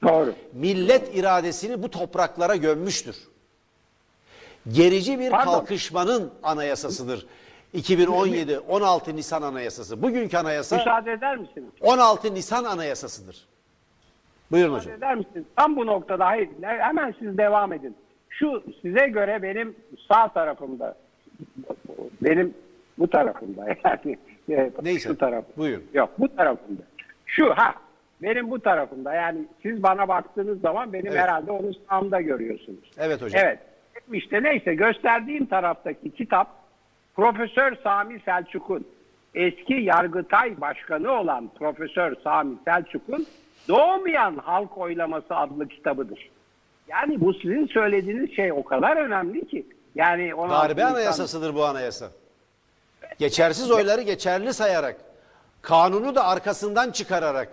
Doğru. 0.03 0.35
Millet 0.53 1.15
iradesini 1.17 1.83
bu 1.83 1.91
topraklara 1.91 2.57
gömmüştür. 2.57 3.17
Gerici 4.73 5.19
bir 5.19 5.31
Pardon. 5.31 5.53
kalkışmanın 5.53 6.33
anayasasıdır. 6.43 7.27
2017-16 7.75 9.17
Nisan 9.17 9.43
Anayasası. 9.43 10.03
Bugünkü 10.03 10.37
anayasa 10.37 10.77
Müsaade 10.77 11.13
eder 11.13 11.37
misiniz? 11.37 11.69
16 11.81 12.35
Nisan 12.35 12.65
Anayasasıdır. 12.65 13.47
Buyurun 14.51 14.75
hocam. 14.75 14.93
Müsaade 14.93 14.97
eder 14.99 15.15
misiniz? 15.15 15.45
Tam 15.57 15.77
bu 15.77 15.87
noktada 15.87 16.27
hayır. 16.27 16.49
Hemen 16.63 17.15
siz 17.19 17.39
devam 17.39 17.73
edin. 17.73 17.97
Şu 18.31 18.63
size 18.83 19.07
göre 19.09 19.43
benim 19.43 19.77
sağ 20.09 20.29
tarafımda 20.29 20.97
benim 22.23 22.55
bu 22.99 23.11
tarafımda 23.11 23.67
yani 24.49 24.71
Neyse, 24.83 25.09
şu 25.09 25.19
taraf. 25.19 25.45
buyurun. 25.57 25.85
Yok 25.95 26.11
bu 26.19 26.37
tarafımda. 26.37 26.83
Şu 27.27 27.51
ha 27.51 27.75
benim 28.23 28.51
bu 28.51 28.61
tarafımda 28.61 29.15
yani 29.15 29.39
siz 29.63 29.83
bana 29.83 30.09
baktığınız 30.09 30.61
zaman 30.61 30.93
benim 30.93 31.07
Evet. 31.07 31.19
herhalde 31.21 31.51
onu 31.51 31.71
sağımda 31.89 32.21
görüyorsunuz. 32.21 32.91
Evet 32.99 33.23
hocam. 33.23 33.43
Evet. 33.45 33.59
İşte 34.13 34.43
neyse 34.43 34.75
gösterdiğim 34.75 35.47
taraftaki 35.47 36.11
kitap 36.11 36.49
Profesör 37.17 37.77
Sami 37.83 38.21
Selçuk'un 38.25 38.87
eski 39.35 39.75
Yargıtay 39.75 40.61
Başkanı 40.61 41.11
olan 41.13 41.51
Profesör 41.59 42.15
Sami 42.25 42.57
Selçuk'un 42.65 43.27
Doğmayan 43.69 44.37
Halk 44.37 44.79
Oylaması 44.79 45.37
adlı 45.37 45.69
kitabıdır. 45.69 46.31
Yani 46.89 47.21
bu 47.21 47.35
sizin 47.35 47.67
söylediğiniz 47.67 48.37
şey 48.37 48.53
o 48.53 48.65
kadar 48.65 48.97
önemli 48.97 49.49
ki. 49.49 49.67
Yani 49.95 50.35
16 50.35 50.69
Darbe 50.69 50.81
Nisan- 50.81 50.91
anayasasıdır 50.93 51.55
bu 51.55 51.65
anayasa. 51.65 52.11
Geçersiz 53.19 53.71
oyları 53.71 54.03
geçerli 54.03 54.55
sayarak, 54.55 54.97
kanunu 55.63 56.15
da 56.15 56.25
arkasından 56.25 56.91
çıkararak. 56.91 57.49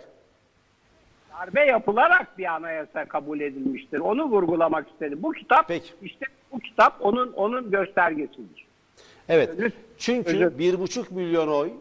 Darbe 1.39 1.65
yapılarak 1.65 2.37
bir 2.37 2.45
anayasa 2.55 3.05
kabul 3.05 3.39
edilmiştir. 3.39 3.99
Onu 3.99 4.25
vurgulamak 4.25 4.89
istedim. 4.89 5.19
Bu 5.23 5.31
kitap 5.31 5.67
Peki. 5.67 5.89
işte 6.01 6.25
bu 6.51 6.59
kitap 6.59 6.97
onun 7.01 7.33
onun 7.33 7.71
göstergesidir. 7.71 8.67
Evet. 9.29 9.49
Çünkü 9.97 10.29
özür- 10.29 10.57
bir 10.57 10.79
buçuk 10.79 11.11
milyon 11.11 11.47
oy 11.47 11.71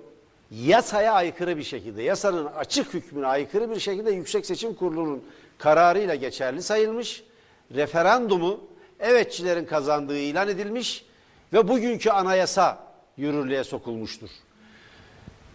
yasaya 0.50 1.12
aykırı 1.12 1.56
bir 1.56 1.62
şekilde, 1.62 2.02
yasanın 2.02 2.46
açık 2.46 2.94
hükmüne 2.94 3.26
aykırı 3.26 3.70
bir 3.70 3.80
şekilde 3.80 4.10
Yüksek 4.10 4.46
Seçim 4.46 4.74
Kurulu'nun 4.74 5.24
kararıyla 5.58 6.14
geçerli 6.14 6.62
sayılmış. 6.62 7.24
Referandumu 7.74 8.60
evetçilerin 9.00 9.64
kazandığı 9.64 10.18
ilan 10.18 10.48
edilmiş 10.48 11.04
ve 11.52 11.68
bugünkü 11.68 12.10
anayasa 12.10 12.78
yürürlüğe 13.16 13.64
sokulmuştur. 13.64 14.28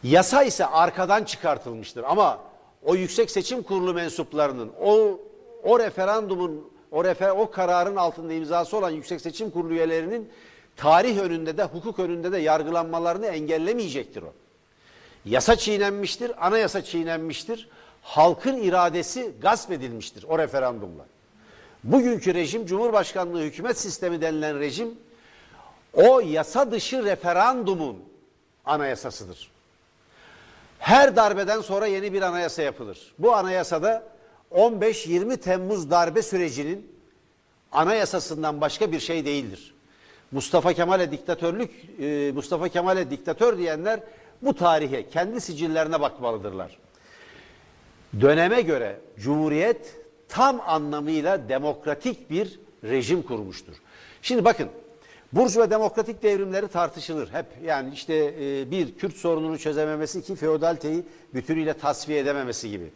Yasa 0.04 0.44
ise 0.44 0.66
arkadan 0.66 1.24
çıkartılmıştır 1.24 2.04
ama 2.04 2.40
o 2.84 2.96
Yüksek 2.96 3.32
Seçim 3.32 3.63
Kurulu 3.63 3.94
mensuplarının 3.94 4.72
o 4.82 5.20
o 5.63 5.80
referandumun 5.80 6.70
o 6.92 7.04
refer 7.04 7.30
o 7.30 7.52
kararın 7.52 7.96
altında 7.96 8.34
imzası 8.34 8.78
olan 8.78 8.90
Yüksek 8.90 9.22
Seçim 9.22 9.50
Kurulu 9.50 9.74
üyelerinin 9.74 10.30
tarih 10.76 11.18
önünde 11.18 11.58
de 11.58 11.63
hukuk 11.63 12.00
önünde 12.00 12.32
de 12.32 12.38
yargılanmalarını 12.38 13.26
engellemeyecektir 13.26 14.22
o. 14.22 14.34
Yasa 15.26 15.56
çiğnenmiştir, 15.56 16.48
anayasa 16.48 16.84
çiğnenmiştir. 16.84 17.70
Halkın 18.02 18.58
iradesi 18.58 19.32
gasp 19.42 19.72
edilmiştir 19.72 20.26
o 20.30 20.40
referandumla. 20.40 21.06
Bugünkü 21.84 22.34
rejim 22.34 22.66
Cumhurbaşkanlığı 22.66 23.42
hükümet 23.42 23.78
sistemi 23.78 24.22
denilen 24.22 24.60
rejim 24.60 24.98
o 25.94 26.20
yasa 26.20 26.72
dışı 26.72 27.04
referandumun 27.04 27.98
anayasasıdır. 28.66 29.52
Her 30.88 31.15
darbeden 31.15 31.62
sonra 31.62 31.88
yeni 31.88 32.13
bir 32.13 32.21
anayasa 32.21 32.62
yapılır. 32.62 33.13
Bu 33.19 33.36
anayasada 33.36 34.04
15-20 34.52 35.38
Temmuz 35.38 35.91
darbe 35.91 36.21
sürecinin 36.21 36.91
anayasasından 37.71 38.62
başka 38.62 38.91
bir 38.91 39.00
şey 39.00 39.26
değildir. 39.26 39.73
Mustafa 40.32 40.73
Kemal'e 40.73 41.12
diktatörlük, 41.12 41.71
e, 42.00 42.32
Mustafa 42.36 42.69
Kemal'e 42.69 43.12
diktatör 43.12 43.58
diyenler 43.58 44.00
bu 44.41 44.56
tarihe, 44.56 45.10
kendi 45.10 45.41
sicillerine 45.41 46.02
bakmalıdırlar. 46.02 46.78
Döneme 48.21 48.62
göre 48.62 49.00
Cumhuriyet 49.19 49.95
tam 50.30 50.62
anlamıyla 50.67 51.50
demokratik 51.50 52.30
bir 52.30 52.60
rejim 52.84 53.21
kurmuştur. 53.21 53.73
Şimdi 54.21 54.45
bakın, 54.45 54.69
Burj 55.34 55.58
ve 55.58 55.70
demokratik 55.70 56.24
devrimleri 56.24 56.68
tartışılır. 56.68 57.34
Hep 57.34 57.46
yani 57.63 57.94
işte 57.94 58.34
e, 58.40 58.72
bir 58.72 58.98
Kürt 58.98 59.16
sorununu 59.16 59.58
çözememesi 59.58 60.24
ki 60.24 60.36
feodaliteyi 60.36 61.04
bütünüyle 61.34 61.74
tasfiye 61.74 62.20
edememesi 62.20 62.70
gibi. 62.70 62.92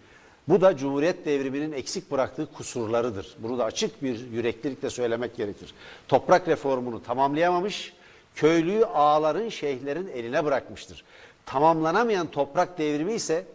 Bu 0.48 0.62
da 0.62 0.78
Cumhuriyet 0.78 1.26
devriminin 1.26 1.72
eksik 1.72 2.12
bıraktığı 2.12 2.54
kusurlarıdır. 2.54 3.36
Bunu 3.40 3.58
da 3.58 3.66
açık 3.66 4.04
bir 4.04 4.32
yüreklilikle 4.32 4.90
söylemek 4.90 5.36
gerekir. 5.36 5.74
Toprak 6.08 6.48
reformunu 6.48 7.04
tamamlayamamış, 7.04 7.94
köylüyü 8.36 8.86
ağaların, 8.86 9.50
şeyhlerin 9.50 10.08
eline 10.08 10.46
bırakmıştır. 10.46 11.04
Tamamlanamayan 11.46 12.28
toprak 12.28 12.78
devrimi 12.78 13.14
ise 13.14 13.46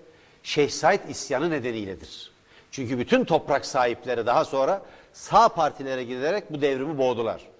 Şeyh 0.43 0.71
Said 0.71 1.09
isyanı 1.09 1.51
nedeniyledir. 1.51 2.33
Çünkü 2.71 2.99
bütün 2.99 3.25
toprak 3.25 3.67
sahipleri 3.67 4.27
daha 4.27 4.45
sonra 4.45 4.83
sağ 5.13 5.49
partilere 5.49 6.05
giderek 6.05 6.53
bu 6.53 6.61
devrimi 6.61 6.99
boğdular. 6.99 7.56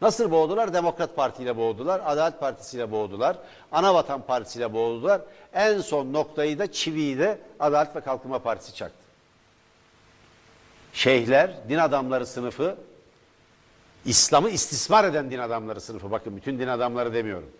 Nasıl 0.00 0.30
boğdular? 0.30 0.74
Demokrat 0.74 1.16
Parti 1.16 1.42
ile 1.42 1.56
boğdular, 1.56 2.00
Adalet 2.04 2.40
Partisi 2.40 2.76
ile 2.76 2.90
boğdular, 2.90 3.36
Anavatan 3.72 4.22
Partisi 4.22 4.58
ile 4.58 4.72
boğdular. 4.72 5.20
En 5.52 5.80
son 5.80 6.12
noktayı 6.12 6.58
da 6.58 6.72
çiviyi 6.72 7.18
de 7.18 7.38
Adalet 7.60 7.96
ve 7.96 8.00
Kalkınma 8.00 8.38
Partisi 8.38 8.74
çaktı. 8.74 8.98
Şeyhler, 10.92 11.50
din 11.68 11.78
adamları 11.78 12.26
sınıfı, 12.26 12.76
İslam'ı 14.04 14.50
istismar 14.50 15.04
eden 15.04 15.30
din 15.30 15.38
adamları 15.38 15.80
sınıfı. 15.80 16.10
Bakın 16.10 16.36
bütün 16.36 16.58
din 16.58 16.68
adamları 16.68 17.14
demiyorum. 17.14 17.50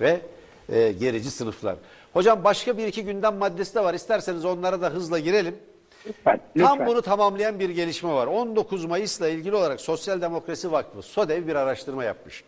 Ve 0.00 0.20
e, 0.68 0.92
gerici 0.92 1.30
sınıflar. 1.30 1.76
Hocam 2.12 2.44
başka 2.44 2.78
bir 2.78 2.86
iki 2.86 3.04
gündem 3.04 3.36
maddesi 3.36 3.74
de 3.74 3.84
var. 3.84 3.94
İsterseniz 3.94 4.44
onlara 4.44 4.82
da 4.82 4.90
hızla 4.90 5.18
girelim. 5.18 5.56
Lütfen, 6.06 6.40
Tam 6.58 6.72
lütfen. 6.72 6.86
bunu 6.86 7.02
tamamlayan 7.02 7.60
bir 7.60 7.70
gelişme 7.70 8.10
var. 8.12 8.26
19 8.26 8.84
Mayıs'la 8.84 9.28
ilgili 9.28 9.56
olarak 9.56 9.80
Sosyal 9.80 10.20
Demokrasi 10.20 10.72
Vakfı 10.72 11.02
SODEV 11.02 11.46
bir 11.46 11.54
araştırma 11.54 12.04
yapmış. 12.04 12.44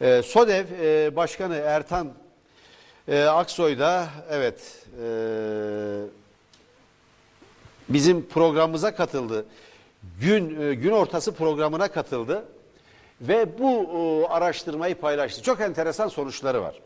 Ee, 0.00 0.22
SODEV 0.24 0.64
e, 0.82 1.16
Başkanı 1.16 1.54
Ertan 1.56 2.12
e, 3.08 3.22
Aksoy 3.24 3.78
da 3.78 4.08
evet 4.30 4.86
e, 5.02 5.06
bizim 7.88 8.26
programımıza 8.26 8.94
katıldı. 8.94 9.44
Gün 10.20 10.60
e, 10.60 10.74
gün 10.74 10.90
ortası 10.90 11.32
programına 11.34 11.88
katıldı 11.88 12.44
ve 13.20 13.58
bu 13.58 13.82
e, 13.82 14.32
araştırmayı 14.32 14.94
paylaştı. 14.94 15.42
Çok 15.42 15.60
enteresan 15.60 16.08
sonuçları 16.08 16.62
var. 16.62 16.80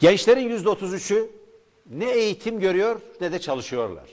Gençlerin 0.00 0.48
yüzde 0.48 0.68
33'ü 0.68 1.37
ne 1.90 2.10
eğitim 2.10 2.60
görüyor 2.60 3.00
ne 3.20 3.32
de 3.32 3.38
çalışıyorlar. 3.38 4.04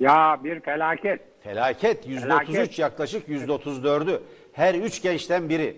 Ya 0.00 0.40
bir 0.44 0.60
felaket. 0.60 1.20
Felaket 1.42 2.06
yüzde 2.06 2.20
Felaket. 2.20 2.48
33 2.48 2.78
yaklaşık 2.78 3.28
yüzde 3.28 3.52
34'ü. 3.52 4.20
Her 4.52 4.74
üç 4.74 5.02
gençten 5.02 5.48
biri. 5.48 5.76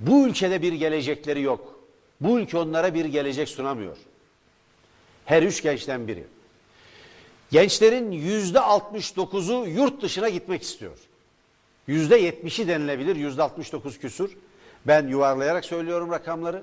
Bu 0.00 0.26
ülkede 0.26 0.62
bir 0.62 0.72
gelecekleri 0.72 1.42
yok. 1.42 1.80
Bu 2.20 2.40
ülke 2.40 2.58
onlara 2.58 2.94
bir 2.94 3.04
gelecek 3.04 3.48
sunamıyor. 3.48 3.96
Her 5.24 5.42
üç 5.42 5.62
gençten 5.62 6.08
biri. 6.08 6.24
Gençlerin 7.50 8.12
yüzde 8.12 8.58
69'u 8.58 9.66
yurt 9.66 10.02
dışına 10.02 10.28
gitmek 10.28 10.62
istiyor. 10.62 10.98
Yüzde 11.86 12.28
70'i 12.28 12.68
denilebilir, 12.68 13.16
yüzde 13.16 13.42
69 13.42 13.98
küsur. 13.98 14.30
Ben 14.86 15.08
yuvarlayarak 15.08 15.64
söylüyorum 15.64 16.10
rakamları. 16.10 16.62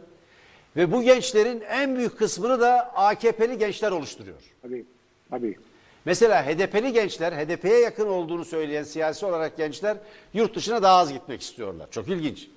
Ve 0.76 0.92
bu 0.92 1.04
gençlerin 1.04 1.62
en 1.62 1.96
büyük 1.96 2.18
kısmını 2.18 2.62
da 2.62 2.92
AKP'li 2.96 3.58
gençler 3.58 3.92
oluşturuyor. 3.92 4.38
Tabii. 4.62 4.86
Tabii. 5.30 5.58
Mesela 6.06 6.46
HDP'li 6.46 6.94
gençler, 6.94 7.34
HDP'ye 7.34 7.80
yakın 7.80 8.08
olduğunu 8.08 8.46
söyleyen 8.46 8.84
siyasi 8.84 9.26
olarak 9.26 9.58
gençler 9.58 9.98
yurt 10.34 10.56
dışına 10.56 10.84
daha 10.84 10.98
az 10.98 11.14
gitmek 11.14 11.42
istiyorlar. 11.42 11.88
Çok 11.92 12.08
ilginç. 12.08 12.48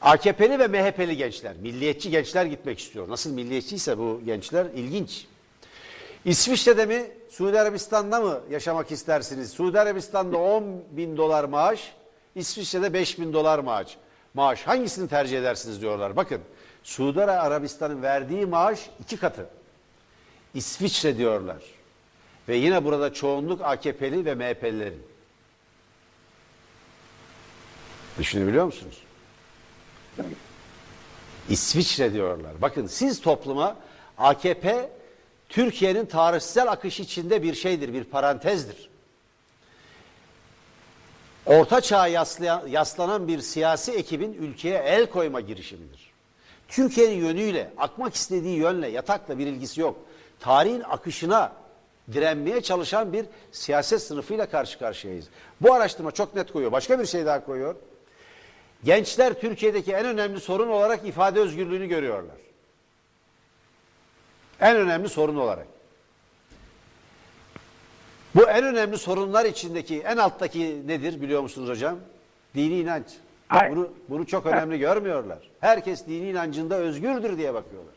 AKP'li 0.00 0.58
ve 0.58 0.66
MHP'li 0.68 1.16
gençler, 1.16 1.56
milliyetçi 1.56 2.10
gençler 2.10 2.44
gitmek 2.46 2.78
istiyor. 2.78 3.08
Nasıl 3.08 3.32
milliyetçiyse 3.32 3.98
bu 3.98 4.20
gençler 4.26 4.66
ilginç. 4.74 5.26
İsviçre'de 6.24 6.86
mi, 6.86 7.06
Suudi 7.30 7.60
Arabistan'da 7.60 8.20
mı 8.20 8.40
yaşamak 8.50 8.92
istersiniz? 8.92 9.50
Suudi 9.50 9.80
Arabistan'da 9.80 10.36
10 10.38 10.64
bin 10.90 11.16
dolar 11.16 11.44
maaş, 11.44 11.94
İsviçre'de 12.34 12.92
5 12.92 13.18
bin 13.18 13.32
dolar 13.32 13.58
maaş. 13.58 13.96
Maaş 14.34 14.62
hangisini 14.62 15.08
tercih 15.08 15.38
edersiniz 15.38 15.80
diyorlar. 15.80 16.16
Bakın 16.16 16.40
Suudi 16.84 17.22
Arabistan'ın 17.22 18.02
verdiği 18.02 18.46
maaş 18.46 18.90
iki 19.00 19.16
katı. 19.16 19.46
İsviçre 20.54 21.16
diyorlar. 21.18 21.62
Ve 22.48 22.56
yine 22.56 22.84
burada 22.84 23.12
çoğunluk 23.12 23.60
AKP'li 23.62 24.24
ve 24.24 24.34
MHP'lilerin. 24.34 25.02
Düşünebiliyor 28.18 28.64
musunuz? 28.64 29.02
İsviçre 31.48 32.12
diyorlar. 32.12 32.52
Bakın 32.62 32.86
siz 32.86 33.20
topluma 33.20 33.76
AKP 34.18 34.90
Türkiye'nin 35.48 36.06
tarihsel 36.06 36.72
akışı 36.72 37.02
içinde 37.02 37.42
bir 37.42 37.54
şeydir, 37.54 37.92
bir 37.92 38.04
parantezdir. 38.04 38.90
Orta 41.46 41.80
çağa 41.80 42.06
yaslayan, 42.06 42.66
yaslanan 42.68 43.28
bir 43.28 43.40
siyasi 43.40 43.92
ekibin 43.92 44.32
ülkeye 44.32 44.78
el 44.78 45.06
koyma 45.10 45.40
girişimidir. 45.40 46.03
Türkiye'nin 46.74 47.14
yönüyle, 47.14 47.70
akmak 47.78 48.14
istediği 48.14 48.58
yönle, 48.58 48.88
yatakla 48.88 49.38
bir 49.38 49.46
ilgisi 49.46 49.80
yok. 49.80 49.96
Tarihin 50.40 50.80
akışına 50.80 51.52
direnmeye 52.12 52.60
çalışan 52.62 53.12
bir 53.12 53.26
siyaset 53.52 54.02
sınıfıyla 54.02 54.46
karşı 54.46 54.78
karşıyayız. 54.78 55.26
Bu 55.60 55.74
araştırma 55.74 56.10
çok 56.10 56.34
net 56.34 56.52
koyuyor. 56.52 56.72
Başka 56.72 56.98
bir 56.98 57.06
şey 57.06 57.26
daha 57.26 57.44
koyuyor. 57.44 57.74
Gençler 58.84 59.40
Türkiye'deki 59.40 59.92
en 59.92 60.06
önemli 60.06 60.40
sorun 60.40 60.68
olarak 60.68 61.06
ifade 61.06 61.40
özgürlüğünü 61.40 61.86
görüyorlar. 61.86 62.36
En 64.60 64.76
önemli 64.76 65.08
sorun 65.08 65.36
olarak. 65.36 65.66
Bu 68.34 68.50
en 68.50 68.64
önemli 68.64 68.98
sorunlar 68.98 69.44
içindeki 69.44 70.00
en 70.00 70.16
alttaki 70.16 70.82
nedir 70.86 71.20
biliyor 71.20 71.42
musunuz 71.42 71.68
hocam? 71.68 71.98
Dini 72.54 72.80
inanç. 72.80 73.06
Hayır. 73.48 73.76
Bunu, 73.76 73.88
bunu 74.08 74.26
çok 74.26 74.46
önemli 74.46 74.78
görmüyorlar. 74.78 75.38
Herkes 75.60 76.06
dini 76.06 76.30
inancında 76.30 76.76
özgürdür 76.76 77.38
diye 77.38 77.54
bakıyorlar. 77.54 77.94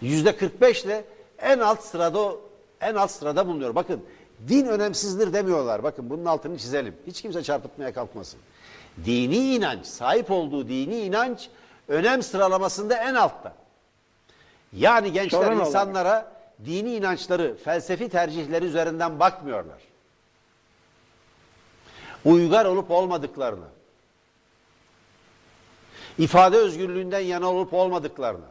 Yüzde 0.00 0.36
45 0.36 0.84
ile 0.84 1.04
en 1.38 1.58
alt 1.58 1.80
sırada 1.84 2.32
en 2.80 2.94
alt 2.94 3.10
sırada 3.10 3.46
bulunuyor. 3.46 3.74
Bakın 3.74 4.04
din 4.48 4.66
önemsizdir 4.66 5.32
demiyorlar. 5.32 5.82
Bakın 5.82 6.10
bunun 6.10 6.24
altını 6.24 6.58
çizelim. 6.58 6.94
Hiç 7.06 7.22
kimse 7.22 7.42
çarpıtmaya 7.42 7.94
kalkmasın. 7.94 8.40
Dini 9.04 9.54
inanç, 9.54 9.86
sahip 9.86 10.30
olduğu 10.30 10.68
dini 10.68 11.00
inanç 11.00 11.48
önem 11.88 12.22
sıralamasında 12.22 12.96
en 12.96 13.14
altta. 13.14 13.52
Yani 14.72 15.12
gençler 15.12 15.38
Sorun 15.38 15.52
olarak. 15.52 15.66
insanlara 15.66 16.32
dini 16.64 16.94
inançları, 16.94 17.56
felsefi 17.64 18.08
tercihleri 18.08 18.64
üzerinden 18.64 19.20
bakmıyorlar. 19.20 19.78
Uygar 22.24 22.64
olup 22.64 22.90
olmadıklarını, 22.90 23.64
ifade 26.18 26.56
özgürlüğünden 26.56 27.20
yana 27.20 27.52
olup 27.52 27.74
olmadıklarına, 27.74 28.50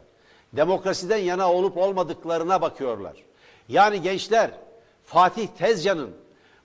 demokrasiden 0.53 1.17
yana 1.17 1.53
olup 1.53 1.77
olmadıklarına 1.77 2.61
bakıyorlar. 2.61 3.13
Yani 3.69 4.01
gençler 4.01 4.51
Fatih 5.05 5.47
Tezcan'ın 5.47 6.11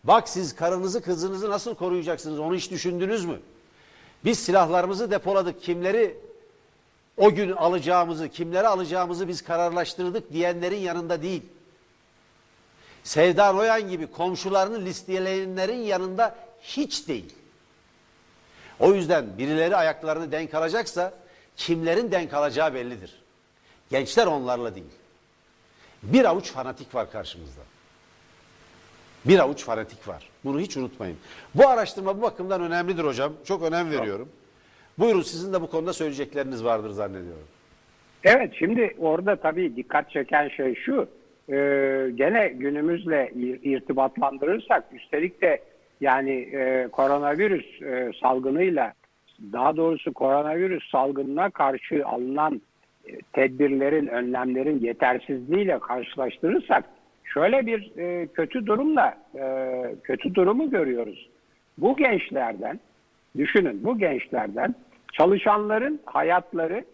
bak 0.04 0.28
siz 0.28 0.56
karınızı 0.56 1.02
kızınızı 1.02 1.50
nasıl 1.50 1.74
koruyacaksınız 1.74 2.38
onu 2.38 2.54
hiç 2.54 2.70
düşündünüz 2.70 3.24
mü? 3.24 3.40
Biz 4.24 4.38
silahlarımızı 4.38 5.10
depoladık 5.10 5.62
kimleri 5.62 6.16
o 7.16 7.30
gün 7.30 7.52
alacağımızı, 7.52 8.28
kimleri 8.28 8.68
alacağımızı 8.68 9.28
biz 9.28 9.42
kararlaştırdık 9.42 10.32
diyenlerin 10.32 10.76
yanında 10.76 11.22
değil. 11.22 11.42
Sevda 13.04 13.52
Noyan 13.52 13.88
gibi 13.88 14.06
komşularını 14.06 14.84
listeleyenlerin 14.84 15.82
yanında 15.82 16.36
hiç 16.62 17.08
değil. 17.08 17.34
O 18.80 18.94
yüzden 18.94 19.24
birileri 19.38 19.76
ayaklarını 19.76 20.32
denk 20.32 20.54
alacaksa 20.54 21.12
kimlerin 21.56 22.10
denk 22.10 22.34
alacağı 22.34 22.74
bellidir. 22.74 23.22
Gençler 23.90 24.26
onlarla 24.26 24.74
değil. 24.74 24.86
Bir 26.02 26.24
avuç 26.24 26.52
fanatik 26.52 26.94
var 26.94 27.10
karşımızda. 27.10 27.60
Bir 29.24 29.38
avuç 29.38 29.64
fanatik 29.64 30.08
var. 30.08 30.28
Bunu 30.44 30.60
hiç 30.60 30.76
unutmayın. 30.76 31.16
Bu 31.54 31.68
araştırma 31.68 32.18
bu 32.18 32.22
bakımdan 32.22 32.62
önemlidir 32.62 33.04
hocam. 33.04 33.32
Çok 33.44 33.62
önem 33.62 33.90
veriyorum. 33.90 34.28
Buyurun 34.98 35.22
sizin 35.22 35.52
de 35.52 35.62
bu 35.62 35.70
konuda 35.70 35.92
söyleyecekleriniz 35.92 36.64
vardır 36.64 36.90
zannediyorum. 36.90 37.46
Evet 38.24 38.52
şimdi 38.58 38.94
orada 38.98 39.36
tabii 39.36 39.76
dikkat 39.76 40.10
çeken 40.10 40.48
şey 40.48 40.74
şu. 40.74 41.08
E, 41.48 41.54
gene 42.14 42.48
günümüzle 42.48 43.32
irtibatlandırırsak 43.62 44.84
üstelik 44.92 45.42
de 45.42 45.62
yani 46.00 46.32
e, 46.32 46.88
koronavirüs 46.92 47.82
e, 47.82 48.10
salgınıyla 48.20 48.92
daha 49.52 49.76
doğrusu 49.76 50.12
koronavirüs 50.12 50.90
salgınına 50.90 51.50
karşı 51.50 52.06
alınan 52.06 52.60
e, 53.08 53.12
tedbirlerin, 53.32 54.06
önlemlerin 54.06 54.80
yetersizliğiyle 54.80 55.78
karşılaştırırsak 55.78 56.84
şöyle 57.24 57.66
bir 57.66 57.98
e, 57.98 58.26
kötü 58.26 58.66
durumla 58.66 59.18
e, 59.34 59.74
kötü 60.04 60.34
durumu 60.34 60.70
görüyoruz. 60.70 61.28
Bu 61.78 61.96
gençlerden 61.96 62.80
düşünün 63.36 63.84
bu 63.84 63.98
gençlerden 63.98 64.74
çalışanların 65.12 66.00
hayatları 66.06 66.84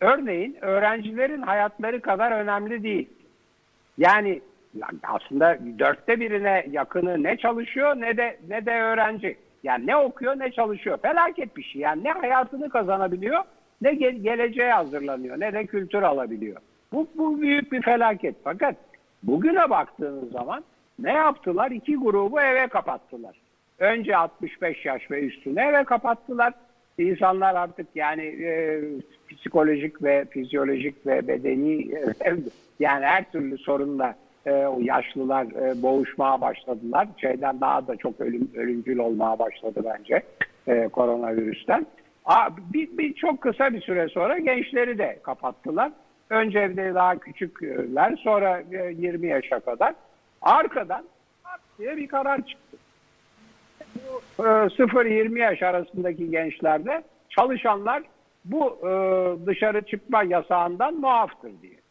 örneğin 0.00 0.56
öğrencilerin 0.60 1.42
hayatları 1.42 2.00
kadar 2.00 2.32
önemli 2.32 2.82
değil. 2.82 3.08
Yani 3.98 4.40
aslında 5.02 5.58
dörtte 5.78 6.20
birine 6.20 6.66
yakını 6.70 7.22
ne 7.22 7.36
çalışıyor 7.36 7.96
ne 7.96 8.16
de 8.16 8.38
ne 8.48 8.66
de 8.66 8.70
öğrenci. 8.70 9.36
Yani 9.62 9.86
ne 9.86 9.96
okuyor 9.96 10.38
ne 10.38 10.50
çalışıyor. 10.50 10.98
Felaket 11.02 11.56
bir 11.56 11.62
şey. 11.62 11.82
Yani 11.82 12.04
ne 12.04 12.10
hayatını 12.12 12.70
kazanabiliyor 12.70 13.44
ne 13.82 13.90
ge- 13.90 14.22
geleceğe 14.22 14.72
hazırlanıyor 14.72 15.40
ne 15.40 15.52
de 15.52 15.66
kültür 15.66 16.02
alabiliyor. 16.02 16.60
Bu, 16.92 17.08
bu 17.14 17.40
büyük 17.40 17.72
bir 17.72 17.82
felaket. 17.82 18.34
Fakat 18.44 18.74
bugüne 19.22 19.70
baktığınız 19.70 20.32
zaman 20.32 20.64
ne 20.98 21.12
yaptılar? 21.12 21.70
İki 21.70 21.96
grubu 21.96 22.40
eve 22.40 22.66
kapattılar. 22.66 23.36
Önce 23.78 24.16
65 24.16 24.84
yaş 24.84 25.10
ve 25.10 25.20
üstüne 25.20 25.66
eve 25.66 25.84
kapattılar. 25.84 26.52
İnsanlar 26.98 27.54
artık 27.54 27.86
yani 27.94 28.22
e, 28.22 28.80
psikolojik 29.30 30.02
ve 30.02 30.24
fizyolojik 30.24 31.06
ve 31.06 31.28
bedeni 31.28 31.82
e, 32.24 32.34
yani 32.80 33.04
her 33.04 33.32
türlü 33.32 33.58
sorunla 33.58 34.14
e, 34.46 34.66
yaşlılar 34.80 35.44
e, 35.44 35.82
boğuşmaya 35.82 36.40
başladılar. 36.40 37.08
Şeyden 37.16 37.60
daha 37.60 37.86
da 37.86 37.96
çok 37.96 38.20
ölüm, 38.20 38.50
ölümcül 38.56 38.98
olmaya 38.98 39.38
başladı 39.38 39.80
bence 39.84 40.22
e, 40.66 40.88
koronavirüsten. 40.88 41.86
Aa, 42.24 42.48
bir, 42.74 42.98
bir 42.98 43.14
çok 43.14 43.40
kısa 43.40 43.72
bir 43.72 43.80
süre 43.80 44.08
sonra 44.08 44.38
gençleri 44.38 44.98
de 44.98 45.18
kapattılar. 45.22 45.92
Önce 46.30 46.72
daha 46.76 47.18
küçükler 47.18 48.16
sonra 48.16 48.62
20 48.90 49.26
yaşa 49.26 49.60
kadar. 49.60 49.94
Arkadan 50.42 51.04
diye 51.78 51.96
bir 51.96 52.08
karar 52.08 52.46
çıktı. 52.46 52.76
Bu 53.94 54.42
0-20 54.42 55.38
yaş 55.38 55.62
arasındaki 55.62 56.30
gençlerde 56.30 57.02
çalışanlar 57.28 58.02
bu 58.44 58.78
dışarı 59.46 59.82
çıkma 59.82 60.22
yasağından 60.22 60.94
muaftır 60.94 61.52
diye. 61.62 61.81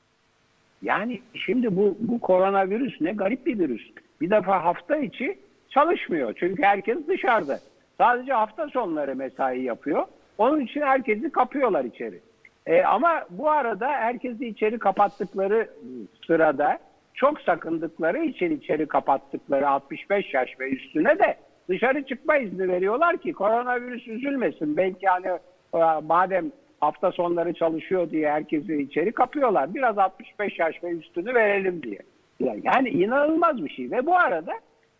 Yani 0.81 1.21
şimdi 1.33 1.75
bu, 1.75 1.97
bu 1.99 2.19
koronavirüs 2.19 3.01
ne 3.01 3.11
garip 3.11 3.45
bir 3.45 3.59
virüs. 3.59 3.91
Bir 4.21 4.29
defa 4.29 4.63
hafta 4.63 4.97
içi 4.97 5.39
çalışmıyor. 5.69 6.33
Çünkü 6.39 6.63
herkes 6.63 7.07
dışarıda. 7.07 7.59
Sadece 7.97 8.33
hafta 8.33 8.67
sonları 8.67 9.15
mesai 9.15 9.61
yapıyor. 9.61 10.05
Onun 10.37 10.59
için 10.59 10.81
herkesi 10.81 11.29
kapıyorlar 11.31 11.85
içeri. 11.85 12.19
E, 12.65 12.83
ama 12.83 13.25
bu 13.29 13.49
arada 13.49 13.87
herkesi 13.87 14.47
içeri 14.47 14.79
kapattıkları 14.79 15.69
sırada 16.27 16.79
çok 17.13 17.41
sakındıkları 17.41 18.23
için 18.23 18.57
içeri 18.57 18.85
kapattıkları 18.85 19.69
65 19.69 20.33
yaş 20.33 20.59
ve 20.59 20.69
üstüne 20.69 21.19
de 21.19 21.37
dışarı 21.69 22.03
çıkma 22.05 22.37
izni 22.37 22.69
veriyorlar 22.69 23.17
ki 23.17 23.33
koronavirüs 23.33 24.07
üzülmesin. 24.07 24.77
Belki 24.77 25.07
hani 25.07 25.27
e, 25.73 26.01
madem 26.03 26.51
hafta 26.81 27.11
sonları 27.11 27.53
çalışıyor 27.53 28.09
diye 28.09 28.31
herkesi 28.31 28.81
içeri 28.81 29.11
kapıyorlar. 29.11 29.73
Biraz 29.73 29.97
65 29.97 30.59
yaş 30.59 30.83
ve 30.83 30.89
üstünü 30.89 31.33
verelim 31.33 31.83
diye. 31.83 31.99
Yani 32.63 32.89
inanılmaz 32.89 33.65
bir 33.65 33.69
şey. 33.69 33.91
Ve 33.91 34.05
bu 34.05 34.17
arada 34.17 34.53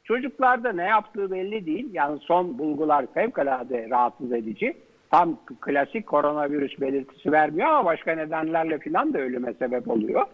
çocuklarda 0.04 0.72
ne 0.72 0.84
yaptığı 0.84 1.32
belli 1.32 1.66
değil. 1.66 1.90
Yani 1.94 2.20
son 2.20 2.58
bulgular 2.58 3.06
fevkalade 3.14 3.90
rahatsız 3.90 4.32
edici. 4.32 4.74
Tam 5.12 5.38
klasik 5.62 6.08
koronavirüs 6.08 6.82
belirtisi 6.82 7.32
vermiyor 7.32 7.68
ama 7.70 7.86
başka 7.86 8.16
nedenlerle 8.16 8.80
filan 8.80 9.14
da 9.14 9.20
ölüme 9.20 9.54
sebep 9.54 9.88
oluyor. 9.88 10.26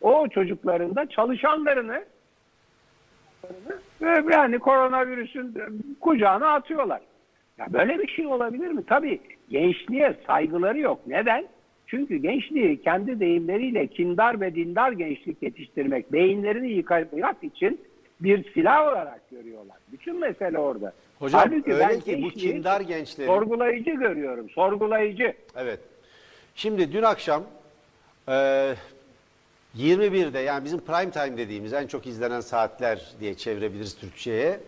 O 0.00 0.28
çocukların 0.28 0.96
da 0.96 1.06
çalışanlarını 1.08 2.04
yani 4.30 4.58
koronavirüsün 4.58 5.54
kucağına 6.00 6.54
atıyorlar. 6.54 7.00
Ya 7.60 7.72
böyle 7.72 7.98
bir 7.98 8.08
şey 8.08 8.26
olabilir 8.26 8.68
mi? 8.68 8.82
Tabii 8.86 9.20
gençliğe 9.50 10.16
saygıları 10.26 10.78
yok. 10.78 11.00
Neden? 11.06 11.48
Çünkü 11.86 12.16
gençliği 12.16 12.82
kendi 12.82 13.20
deyimleriyle 13.20 13.86
kindar 13.86 14.40
ve 14.40 14.54
dindar 14.54 14.92
gençlik 14.92 15.42
yetiştirmek, 15.42 16.12
beyinlerini 16.12 16.72
yıkamak 16.72 17.44
için 17.44 17.80
bir 18.20 18.52
silah 18.52 18.88
olarak 18.88 19.30
görüyorlar. 19.30 19.76
Bütün 19.92 20.20
mesele 20.20 20.58
orada. 20.58 20.92
Hocam 21.18 21.40
Halbuki 21.40 21.74
öyle 21.74 21.88
ben 21.88 22.00
ki 22.00 22.22
bu 22.22 22.28
kindar 22.28 22.80
gençleri... 22.80 23.26
Sorgulayıcı 23.26 23.90
görüyorum, 23.90 24.50
sorgulayıcı. 24.50 25.34
Evet. 25.56 25.80
Şimdi 26.54 26.92
dün 26.92 27.02
akşam 27.02 27.42
e, 28.28 28.74
21'de 29.76 30.38
yani 30.38 30.64
bizim 30.64 30.80
prime 30.80 31.10
time 31.10 31.36
dediğimiz 31.36 31.72
en 31.72 31.86
çok 31.86 32.06
izlenen 32.06 32.40
saatler 32.40 33.12
diye 33.20 33.34
çevirebiliriz 33.34 33.96
Türkçe'ye. 33.96 34.60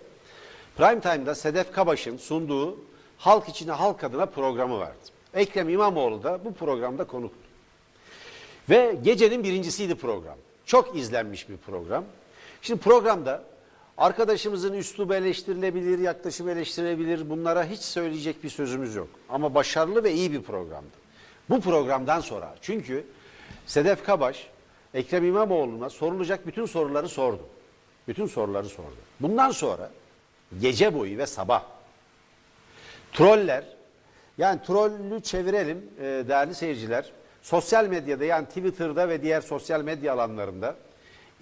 Prime 0.77 1.01
Time'da 1.01 1.35
Sedef 1.35 1.73
Kabaş'ın 1.73 2.17
sunduğu 2.17 2.77
Halk 3.19 3.49
içine 3.49 3.73
Halk 3.73 4.05
adına 4.05 4.27
programı 4.27 4.79
vardı. 4.79 4.97
Ekrem 5.35 5.69
İmamoğlu 5.69 6.23
da 6.23 6.45
bu 6.45 6.55
programda 6.55 7.05
konuktu. 7.05 7.39
Ve 8.71 8.99
gecenin 9.03 9.45
birincisiydi 9.45 9.95
program. 9.95 10.37
Çok 10.67 10.97
izlenmiş 10.97 11.49
bir 11.49 11.57
program. 11.57 12.05
Şimdi 12.63 12.81
programda 12.81 13.43
arkadaşımızın 13.99 14.73
üslubu 14.73 15.15
eleştirilebilir, 15.15 15.99
yaklaşım 15.99 16.49
eleştirilebilir. 16.49 17.31
Bunlara 17.31 17.65
hiç 17.65 17.81
söyleyecek 17.81 18.45
bir 18.45 18.51
sözümüz 18.51 18.95
yok. 18.95 19.09
Ama 19.29 19.55
başarılı 19.55 20.05
ve 20.05 20.13
iyi 20.13 20.33
bir 20.33 20.43
programdı. 20.43 21.03
Bu 21.51 21.61
programdan 21.61 22.21
sonra 22.21 22.55
çünkü 22.61 23.05
Sedef 23.67 24.05
Kabaş 24.05 24.47
Ekrem 24.95 25.25
İmamoğlu'na 25.25 25.91
sorulacak 25.91 26.47
bütün 26.47 26.67
soruları 26.67 27.09
sordu. 27.09 27.43
Bütün 28.09 28.27
soruları 28.27 28.69
sordu. 28.69 28.97
Bundan 29.21 29.51
sonra 29.51 29.91
gece 30.61 30.95
boyu 30.95 31.19
ve 31.19 31.27
sabah 31.27 31.63
troller 33.13 33.65
yani 34.39 34.61
trollü 34.67 35.23
çevirelim 35.23 35.91
e, 35.99 36.03
değerli 36.03 36.55
seyirciler. 36.55 37.13
Sosyal 37.43 37.87
medyada 37.87 38.25
yani 38.25 38.47
Twitter'da 38.47 39.09
ve 39.09 39.23
diğer 39.23 39.41
sosyal 39.41 39.83
medya 39.83 40.13
alanlarında 40.13 40.77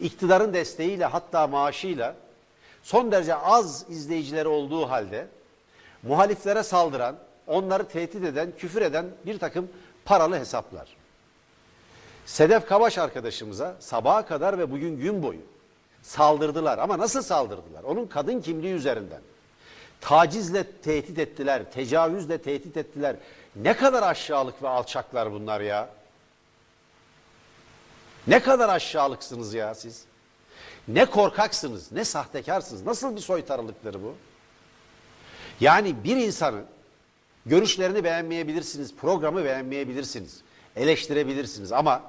iktidarın 0.00 0.54
desteğiyle 0.54 1.04
hatta 1.04 1.46
maaşıyla 1.46 2.14
son 2.82 3.12
derece 3.12 3.34
az 3.34 3.84
izleyicileri 3.88 4.48
olduğu 4.48 4.90
halde 4.90 5.26
muhaliflere 6.02 6.62
saldıran, 6.62 7.16
onları 7.46 7.88
tehdit 7.88 8.24
eden, 8.24 8.52
küfür 8.58 8.82
eden 8.82 9.06
bir 9.26 9.38
takım 9.38 9.68
paralı 10.04 10.38
hesaplar. 10.38 10.96
Sedef 12.26 12.66
Kabaş 12.66 12.98
arkadaşımıza 12.98 13.76
sabaha 13.80 14.26
kadar 14.26 14.58
ve 14.58 14.70
bugün 14.70 14.96
gün 14.98 15.22
boyu 15.22 15.40
saldırdılar. 16.02 16.78
Ama 16.78 16.98
nasıl 16.98 17.22
saldırdılar? 17.22 17.82
Onun 17.82 18.06
kadın 18.06 18.40
kimliği 18.40 18.72
üzerinden. 18.74 19.20
Tacizle 20.00 20.64
tehdit 20.64 21.18
ettiler, 21.18 21.72
tecavüzle 21.72 22.38
tehdit 22.42 22.76
ettiler. 22.76 23.16
Ne 23.56 23.76
kadar 23.76 24.02
aşağılık 24.02 24.62
ve 24.62 24.68
alçaklar 24.68 25.32
bunlar 25.32 25.60
ya. 25.60 25.88
Ne 28.26 28.42
kadar 28.42 28.68
aşağılıksınız 28.68 29.54
ya 29.54 29.74
siz. 29.74 30.04
Ne 30.88 31.04
korkaksınız, 31.04 31.92
ne 31.92 32.04
sahtekarsınız. 32.04 32.86
Nasıl 32.86 33.16
bir 33.16 33.20
soytarılıktır 33.20 33.94
bu? 33.94 34.14
Yani 35.60 36.04
bir 36.04 36.16
insanın 36.16 36.64
görüşlerini 37.46 38.04
beğenmeyebilirsiniz, 38.04 38.94
programı 38.96 39.44
beğenmeyebilirsiniz, 39.44 40.40
eleştirebilirsiniz 40.76 41.72
ama 41.72 42.02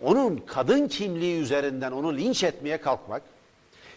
onun 0.00 0.36
kadın 0.36 0.88
kimliği 0.88 1.40
üzerinden 1.40 1.92
onu 1.92 2.16
linç 2.16 2.44
etmeye 2.44 2.80
kalkmak, 2.80 3.22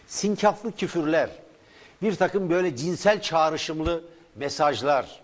sinkaflı 0.06 0.72
küfürler, 0.72 1.30
bir 2.02 2.14
takım 2.14 2.50
böyle 2.50 2.76
cinsel 2.76 3.22
çağrışımlı 3.22 4.04
mesajlar, 4.36 5.20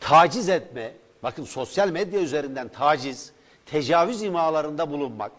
taciz 0.00 0.48
etme, 0.48 0.92
bakın 1.22 1.44
sosyal 1.44 1.88
medya 1.88 2.20
üzerinden 2.20 2.68
taciz, 2.68 3.32
tecavüz 3.66 4.22
imalarında 4.22 4.90
bulunmak, 4.90 5.32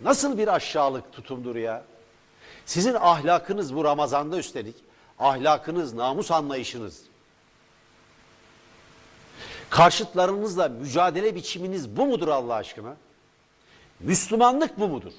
nasıl 0.00 0.38
bir 0.38 0.48
aşağılık 0.48 1.12
tutumdur 1.12 1.56
ya? 1.56 1.82
Sizin 2.66 2.94
ahlakınız 2.94 3.74
bu 3.74 3.84
Ramazan'da 3.84 4.38
üstelik, 4.38 4.76
ahlakınız, 5.18 5.94
namus 5.94 6.30
anlayışınız, 6.30 7.02
Karşıtlarınızla 9.70 10.68
mücadele 10.68 11.34
biçiminiz 11.34 11.96
bu 11.96 12.06
mudur 12.06 12.28
Allah 12.28 12.54
aşkına? 12.54 12.96
Müslümanlık 14.00 14.80
bu 14.80 14.88
mudur? 14.88 15.12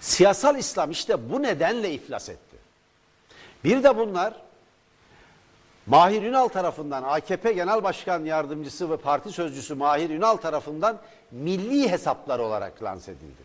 Siyasal 0.00 0.58
İslam 0.58 0.90
işte 0.90 1.30
bu 1.32 1.42
nedenle 1.42 1.92
iflas 1.92 2.28
etti. 2.28 2.56
Bir 3.64 3.82
de 3.82 3.96
bunlar 3.96 4.34
Mahir 5.86 6.22
Ünal 6.22 6.48
tarafından 6.48 7.02
AKP 7.02 7.52
Genel 7.52 7.82
Başkan 7.82 8.24
Yardımcısı 8.24 8.90
ve 8.90 8.96
Parti 8.96 9.30
Sözcüsü 9.30 9.74
Mahir 9.74 10.10
Ünal 10.10 10.36
tarafından 10.36 10.98
milli 11.30 11.90
hesaplar 11.90 12.38
olarak 12.38 12.82
lanse 12.82 13.12
edildi. 13.12 13.42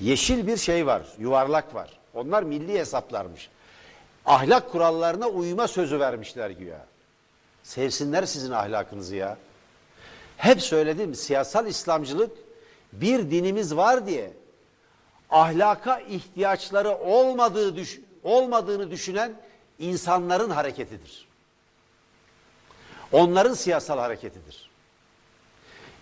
Yeşil 0.00 0.46
bir 0.46 0.56
şey 0.56 0.86
var, 0.86 1.02
yuvarlak 1.18 1.74
var. 1.74 1.90
Onlar 2.14 2.42
milli 2.42 2.78
hesaplarmış. 2.78 3.50
Ahlak 4.26 4.72
kurallarına 4.72 5.26
uyma 5.26 5.68
sözü 5.68 6.00
vermişler 6.00 6.50
güya. 6.50 6.86
Sevsinler 7.66 8.24
sizin 8.24 8.50
ahlakınızı 8.50 9.16
ya. 9.16 9.36
Hep 10.36 10.62
söyledim 10.62 11.14
siyasal 11.14 11.66
İslamcılık 11.66 12.30
bir 12.92 13.30
dinimiz 13.30 13.76
var 13.76 14.06
diye 14.06 14.32
ahlaka 15.30 15.98
ihtiyaçları 15.98 16.90
olmadığı 16.98 17.76
düş 17.76 18.00
olmadığını 18.22 18.90
düşünen 18.90 19.32
insanların 19.78 20.50
hareketidir. 20.50 21.28
Onların 23.12 23.54
siyasal 23.54 23.98
hareketidir. 23.98 24.70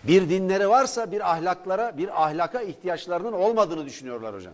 Bir 0.03 0.29
dinleri 0.29 0.69
varsa 0.69 1.11
bir 1.11 1.31
ahlaklara, 1.31 1.97
bir 1.97 2.23
ahlaka 2.23 2.61
ihtiyaçlarının 2.61 3.33
olmadığını 3.33 3.85
düşünüyorlar 3.85 4.35
hocam. 4.35 4.53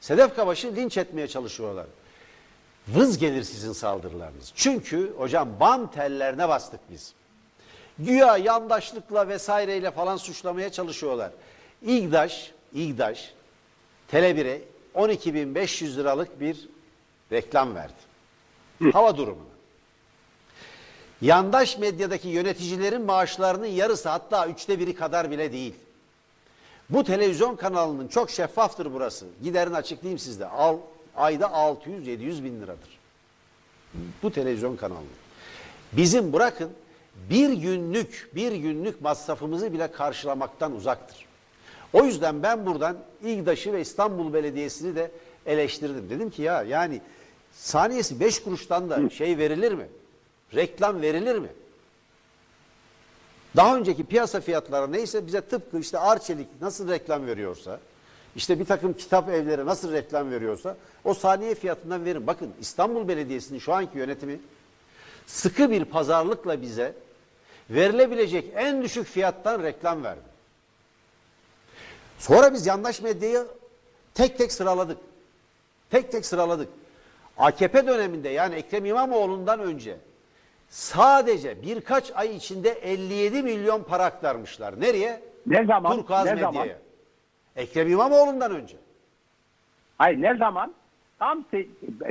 Sedef 0.00 0.36
Kabaş'ı 0.36 0.76
linç 0.76 0.98
etmeye 0.98 1.28
çalışıyorlar. 1.28 1.86
Vız 2.88 3.18
gelir 3.18 3.42
sizin 3.42 3.72
saldırılarınız. 3.72 4.52
Çünkü 4.54 5.14
hocam 5.18 5.48
bam 5.60 5.90
tellerine 5.90 6.48
bastık 6.48 6.80
biz. 6.90 7.12
Güya 7.98 8.36
yandaşlıkla 8.36 9.28
vesaireyle 9.28 9.90
falan 9.90 10.16
suçlamaya 10.16 10.72
çalışıyorlar. 10.72 11.30
İgdaş, 11.82 12.52
İgdaş 12.74 13.34
Tele1'e 14.12 14.62
12.500 14.94 15.96
liralık 15.96 16.40
bir 16.40 16.68
reklam 17.32 17.74
verdi. 17.74 17.92
Hava 18.92 19.16
durumunu. 19.16 19.52
Yandaş 21.20 21.78
medyadaki 21.78 22.28
yöneticilerin 22.28 23.02
maaşlarının 23.02 23.66
yarısı 23.66 24.08
hatta 24.08 24.46
üçte 24.46 24.78
biri 24.78 24.94
kadar 24.94 25.30
bile 25.30 25.52
değil. 25.52 25.74
Bu 26.90 27.04
televizyon 27.04 27.56
kanalının 27.56 28.08
çok 28.08 28.30
şeffaftır 28.30 28.92
burası. 28.94 29.26
Giderini 29.42 29.76
açıklayayım 29.76 30.18
sizde. 30.18 30.46
Al, 30.46 30.76
ayda 31.16 31.46
600-700 31.46 32.44
bin 32.44 32.60
liradır. 32.60 32.98
Bu 34.22 34.32
televizyon 34.32 34.76
kanalı. 34.76 34.98
Bizim 35.92 36.32
bırakın 36.32 36.70
bir 37.30 37.52
günlük 37.52 38.30
bir 38.34 38.52
günlük 38.52 39.00
masrafımızı 39.00 39.72
bile 39.72 39.92
karşılamaktan 39.92 40.76
uzaktır. 40.76 41.26
O 41.92 42.04
yüzden 42.04 42.42
ben 42.42 42.66
buradan 42.66 42.96
İGDAŞ'ı 43.24 43.72
ve 43.72 43.80
İstanbul 43.80 44.32
Belediyesi'ni 44.32 44.96
de 44.96 45.10
eleştirdim. 45.46 46.10
Dedim 46.10 46.30
ki 46.30 46.42
ya 46.42 46.62
yani 46.62 47.00
saniyesi 47.52 48.20
5 48.20 48.42
kuruştan 48.42 48.90
da 48.90 49.10
şey 49.10 49.38
verilir 49.38 49.72
mi? 49.72 49.86
Reklam 50.54 51.02
verilir 51.02 51.38
mi? 51.38 51.48
Daha 53.56 53.76
önceki 53.76 54.04
piyasa 54.04 54.40
fiyatları 54.40 54.92
neyse 54.92 55.26
bize 55.26 55.40
tıpkı 55.40 55.78
işte 55.78 55.98
Arçelik 55.98 56.46
nasıl 56.60 56.88
reklam 56.88 57.26
veriyorsa, 57.26 57.80
işte 58.36 58.58
bir 58.58 58.64
takım 58.64 58.92
kitap 58.92 59.28
evleri 59.28 59.66
nasıl 59.66 59.92
reklam 59.92 60.30
veriyorsa 60.30 60.76
o 61.04 61.14
saniye 61.14 61.54
fiyatından 61.54 62.04
verin. 62.04 62.26
Bakın 62.26 62.52
İstanbul 62.60 63.08
Belediyesi'nin 63.08 63.58
şu 63.58 63.72
anki 63.74 63.98
yönetimi 63.98 64.40
sıkı 65.26 65.70
bir 65.70 65.84
pazarlıkla 65.84 66.62
bize 66.62 66.94
verilebilecek 67.70 68.52
en 68.54 68.82
düşük 68.82 69.06
fiyattan 69.06 69.62
reklam 69.62 70.04
verdi. 70.04 70.32
Sonra 72.18 72.52
biz 72.52 72.66
yandaş 72.66 73.02
medyayı 73.02 73.46
tek 74.14 74.38
tek 74.38 74.52
sıraladık. 74.52 74.98
Tek 75.90 76.12
tek 76.12 76.26
sıraladık. 76.26 76.68
AKP 77.38 77.86
döneminde 77.86 78.28
yani 78.28 78.54
Ekrem 78.54 78.84
İmamoğlu'ndan 78.84 79.60
önce 79.60 79.96
sadece 80.70 81.62
birkaç 81.62 82.12
ay 82.14 82.36
içinde 82.36 82.70
57 82.70 83.42
milyon 83.42 83.82
para 83.82 84.04
aktarmışlar. 84.04 84.80
Nereye? 84.80 85.22
Ne 85.46 85.64
zaman? 85.66 85.96
Turkuaz 85.96 86.24
ne 86.24 86.34
Medya'ya. 86.34 86.52
zaman? 86.52 86.68
Ekrem 87.56 87.88
İmamoğlu'ndan 87.92 88.50
önce. 88.54 88.76
Hayır 89.98 90.22
ne 90.22 90.36
zaman? 90.36 90.74
Tam 91.18 91.44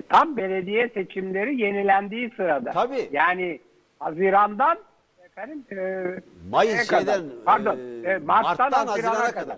tam 0.09 0.37
belediye 0.37 0.89
seçimleri 0.89 1.61
yenilendiği 1.61 2.29
sırada. 2.35 2.71
Tabii. 2.71 3.09
Yani 3.11 3.59
Haziran'dan 3.99 4.77
efendim 5.25 5.63
e, 5.71 6.05
Mayıs 6.49 6.87
kadar? 6.87 6.99
şeyden, 7.13 7.23
Pardon. 7.45 7.77
e, 7.77 8.09
e, 8.11 8.17
Mart'tan, 8.17 8.25
Mart'tan 8.25 8.87
Haziran'a, 8.87 8.91
Haziran'a 8.91 9.31
kadar. 9.31 9.43
kadar. 9.43 9.57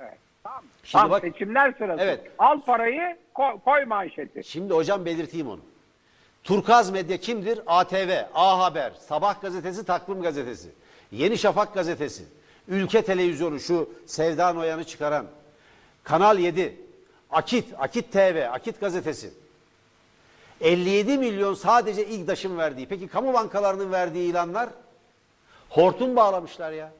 Evet. 0.00 0.18
Tam, 0.44 0.62
Şimdi 0.84 1.02
tam 1.02 1.10
bak- 1.10 1.20
seçimler 1.20 1.72
sırası. 1.78 2.02
Evet. 2.02 2.20
Al 2.38 2.60
parayı 2.60 3.16
koy, 3.34 3.58
koy 3.64 3.84
manşeti. 3.84 4.44
Şimdi 4.44 4.74
hocam 4.74 5.04
belirteyim 5.04 5.48
onu. 5.48 5.60
Turkaz 6.44 6.90
Medya 6.90 7.16
kimdir? 7.16 7.60
ATV, 7.66 8.10
A 8.34 8.58
Haber, 8.64 8.90
Sabah 8.90 9.40
Gazetesi, 9.40 9.84
Takvim 9.86 10.22
Gazetesi, 10.22 10.68
Yeni 11.12 11.38
Şafak 11.38 11.74
Gazetesi, 11.74 12.24
Ülke 12.68 13.02
Televizyonu 13.02 13.60
şu 13.60 13.90
Sevda 14.06 14.52
Noyan'ı 14.52 14.84
çıkaran, 14.84 15.26
Kanal 16.04 16.38
7, 16.38 16.76
Akit, 17.30 17.74
Akit 17.78 18.12
TV, 18.12 18.48
Akit 18.50 18.80
Gazetesi. 18.80 19.30
57 20.60 21.18
milyon 21.18 21.54
sadece 21.54 22.06
İGDAŞ'ın 22.06 22.58
verdiği. 22.58 22.86
Peki 22.86 23.08
kamu 23.08 23.32
bankalarının 23.32 23.92
verdiği 23.92 24.30
ilanlar? 24.30 24.68
Hortum 25.70 26.16
bağlamışlar 26.16 26.72
ya. 26.72 26.92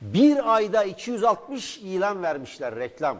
Bir 0.00 0.54
ayda 0.54 0.84
260 0.84 1.78
ilan 1.78 2.22
vermişler 2.22 2.76
reklam. 2.76 3.18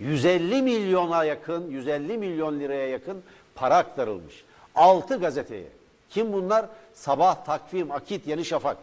150 0.00 0.62
milyona 0.62 1.24
yakın, 1.24 1.70
150 1.70 2.18
milyon 2.18 2.60
liraya 2.60 2.88
yakın 2.88 3.22
para 3.54 3.76
aktarılmış. 3.76 4.44
6 4.74 5.16
gazeteye. 5.16 5.68
Kim 6.10 6.32
bunlar? 6.32 6.66
Sabah, 6.94 7.44
Takvim, 7.44 7.90
Akit, 7.90 8.26
Yeni 8.26 8.44
Şafak, 8.44 8.76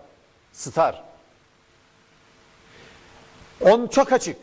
Star. 0.54 1.09
On 3.62 3.88
çok 3.88 4.12
açık. 4.12 4.38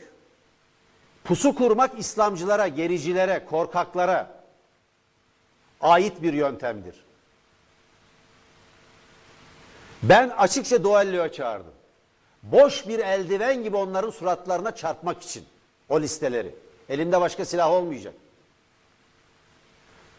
Pusu 1.24 1.54
kurmak 1.54 1.98
İslamcılara, 1.98 2.68
gericilere, 2.68 3.44
korkaklara 3.50 4.30
ait 5.80 6.22
bir 6.22 6.32
yöntemdir. 6.32 7.04
Ben 10.02 10.28
açıkça 10.28 10.84
duelloya 10.84 11.32
çağırdım. 11.32 11.72
Boş 12.42 12.88
bir 12.88 12.98
eldiven 12.98 13.62
gibi 13.62 13.76
onların 13.76 14.10
suratlarına 14.10 14.74
çarpmak 14.74 15.22
için 15.22 15.44
o 15.88 16.00
listeleri. 16.00 16.54
Elimde 16.88 17.20
başka 17.20 17.44
silah 17.44 17.70
olmayacak. 17.70 18.14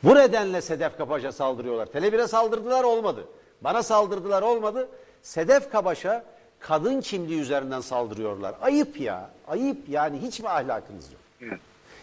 Bu 0.04 0.16
nedenle 0.16 0.62
Sedef 0.62 0.98
Kabaş'a 0.98 1.32
saldırıyorlar. 1.32 1.88
Tele1'e 1.88 2.28
saldırdılar 2.28 2.84
olmadı. 2.84 3.28
Bana 3.62 3.84
saldırdılar 3.84 4.42
olmadı. 4.42 4.90
Sedef 5.24 5.72
Kabaş'a 5.72 6.26
kadın 6.60 7.02
kimliği 7.02 7.42
üzerinden 7.42 7.80
saldırıyorlar. 7.82 8.56
Ayıp 8.62 9.00
ya. 9.02 9.30
Ayıp 9.48 9.78
yani 9.90 10.18
hiç 10.22 10.40
mi 10.40 10.50
ahlakınız 10.50 11.10
yok? 11.12 11.52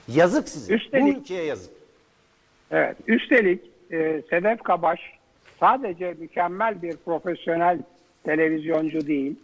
Yazık 0.08 0.48
size. 0.48 0.74
Üstelik- 0.74 1.14
Bu 1.16 1.20
ülkeye 1.20 1.44
yazık. 1.44 1.72
Evet. 2.70 2.96
Üstelik 3.06 3.60
e, 3.90 4.22
Sedef 4.30 4.62
Kabaş 4.62 5.00
sadece 5.60 6.14
mükemmel 6.18 6.82
bir 6.82 6.96
profesyonel 6.96 7.78
televizyoncu 8.24 9.06
değil. 9.06 9.36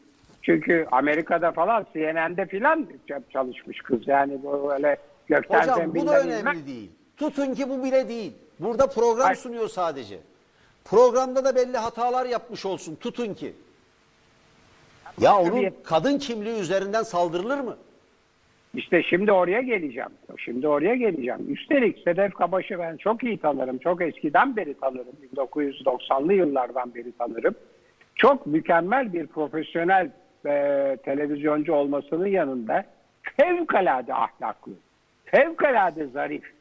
Çünkü 0.43 0.87
Amerika'da 0.93 1.53
falan 1.53 1.87
CNN'de 1.93 2.47
falan 2.59 2.87
çalışmış 3.33 3.79
kız. 3.81 4.09
Yani 4.09 4.39
böyle 4.45 4.97
gökten 5.29 5.61
Hocam 5.61 5.95
bu 5.95 6.07
da 6.07 6.21
önemli 6.21 6.41
inmek- 6.43 6.67
değil. 6.67 6.91
Tutun 7.17 7.55
ki 7.55 7.69
bu 7.69 7.85
bile 7.85 8.09
değil. 8.09 8.33
Burada 8.61 8.87
program 8.87 9.25
Hayır. 9.25 9.39
sunuyor 9.39 9.69
sadece. 9.69 10.19
Programda 10.85 11.45
da 11.45 11.57
belli 11.57 11.77
hatalar 11.77 12.27
yapmış 12.27 12.67
olsun. 12.67 12.95
Tutun 12.95 13.35
ki. 13.35 13.53
Ya 15.19 15.39
onun 15.39 15.51
Tabii. 15.51 15.73
kadın 15.85 16.19
kimliği 16.19 16.61
üzerinden 16.61 17.03
saldırılır 17.03 17.59
mı? 17.61 17.77
İşte 18.75 19.03
şimdi 19.03 19.33
oraya 19.33 19.61
geleceğim. 19.61 20.11
Şimdi 20.39 20.69
oraya 20.69 20.95
geleceğim. 20.95 21.47
Üstelik 21.49 21.99
Sedef 21.99 22.35
Kabaş'ı 22.35 22.79
ben 22.79 22.97
çok 22.97 23.25
iyi 23.25 23.39
tanırım. 23.39 23.79
Çok 23.79 24.03
eskiden 24.03 24.57
beri 24.57 24.75
tanırım. 24.81 25.15
1990'lı 25.37 26.33
yıllardan 26.33 26.95
beri 26.95 27.13
tanırım. 27.13 27.55
Çok 28.15 28.47
mükemmel 28.47 29.13
bir 29.13 29.27
profesyonel 29.27 30.11
e, 30.47 30.97
televizyoncu 31.05 31.75
olmasının 31.75 32.27
yanında 32.27 32.85
fevkalade 33.23 34.15
ahlaklı, 34.15 34.73
fevkalade 35.25 36.07
zarif, 36.07 36.53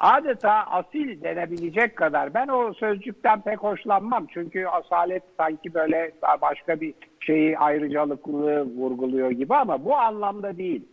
adeta 0.00 0.52
asil 0.52 1.22
denebilecek 1.22 1.96
kadar. 1.96 2.34
Ben 2.34 2.48
o 2.48 2.72
sözcükten 2.74 3.40
pek 3.40 3.58
hoşlanmam. 3.58 4.26
Çünkü 4.26 4.66
asalet 4.66 5.22
sanki 5.36 5.74
böyle 5.74 6.12
başka 6.40 6.80
bir 6.80 6.94
şeyi 7.20 7.58
ayrıcalıklılığı 7.58 8.62
vurguluyor 8.62 9.30
gibi 9.30 9.54
ama 9.54 9.84
bu 9.84 9.96
anlamda 9.96 10.56
değil. 10.56 10.84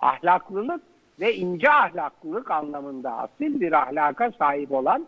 Ahlaklılık 0.00 0.82
ve 1.20 1.34
ince 1.34 1.70
ahlaklılık 1.70 2.50
anlamında 2.50 3.12
asil 3.12 3.60
bir 3.60 3.72
ahlaka 3.72 4.32
sahip 4.38 4.72
olan 4.72 5.06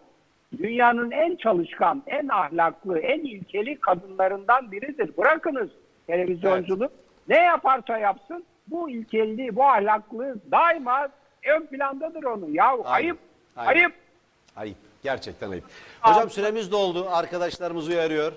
dünyanın 0.59 1.11
en 1.11 1.37
çalışkan, 1.37 2.03
en 2.07 2.29
ahlaklı, 2.29 2.99
en 2.99 3.21
ilkeli 3.21 3.81
kadınlarından 3.81 4.73
biridir. 4.73 5.17
Bırakınız 5.17 5.71
televizyonculuğu. 6.07 6.89
Ne 7.29 7.39
yaparsa 7.39 7.99
yapsın 7.99 8.45
bu 8.67 8.91
ilkelliği, 8.91 9.57
bu 9.57 9.65
ahlaklılığı 9.65 10.37
daima 10.51 11.09
ön 11.57 11.67
plandadır 11.67 12.25
onun. 12.25 12.53
Ya 12.53 12.77
ayıp, 12.85 13.19
Aynen. 13.57 13.81
ayıp. 13.81 13.95
Ayıp. 14.57 14.77
Gerçekten 15.03 15.51
ayıp. 15.51 15.65
Hocam 16.01 16.31
süremiz 16.31 16.73
doldu. 16.73 17.07
Arkadaşlarımız 17.11 17.89
uyarıyor. 17.89 18.33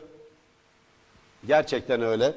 Gerçekten 1.47 2.01
öyle. 2.01 2.33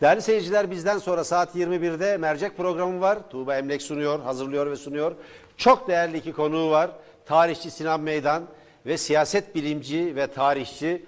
Değerli 0.00 0.22
seyirciler 0.22 0.70
bizden 0.70 0.98
sonra 0.98 1.24
saat 1.24 1.56
21'de 1.56 2.16
mercek 2.16 2.56
programı 2.56 3.00
var. 3.00 3.18
Tuğba 3.30 3.56
Emlek 3.56 3.82
sunuyor, 3.82 4.20
hazırlıyor 4.20 4.70
ve 4.70 4.76
sunuyor. 4.76 5.12
Çok 5.56 5.88
değerli 5.88 6.16
iki 6.16 6.32
konuğu 6.32 6.70
var. 6.70 6.90
Tarihçi 7.26 7.70
Sinan 7.70 8.00
Meydan 8.00 8.42
ve 8.86 8.98
siyaset 8.98 9.54
bilimci 9.54 10.16
ve 10.16 10.26
tarihçi 10.26 11.04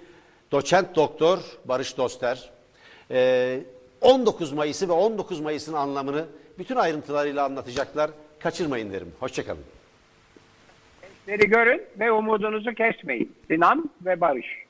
doçent 0.51 0.95
doktor 0.95 1.39
Barış 1.65 1.97
Doster. 1.97 2.49
Ee, 3.11 3.59
19 4.01 4.51
Mayıs'ı 4.51 4.89
ve 4.89 4.93
19 4.93 5.39
Mayıs'ın 5.39 5.73
anlamını 5.73 6.25
bütün 6.57 6.75
ayrıntılarıyla 6.75 7.45
anlatacaklar. 7.45 8.11
Kaçırmayın 8.39 8.93
derim. 8.93 9.11
Hoşçakalın. 9.19 9.78
Gençleri 11.29 11.49
görün 11.49 11.81
ve 11.99 12.11
umudunuzu 12.11 12.73
kesmeyin. 12.73 13.31
Sinan 13.47 13.89
ve 14.05 14.21
Barış. 14.21 14.68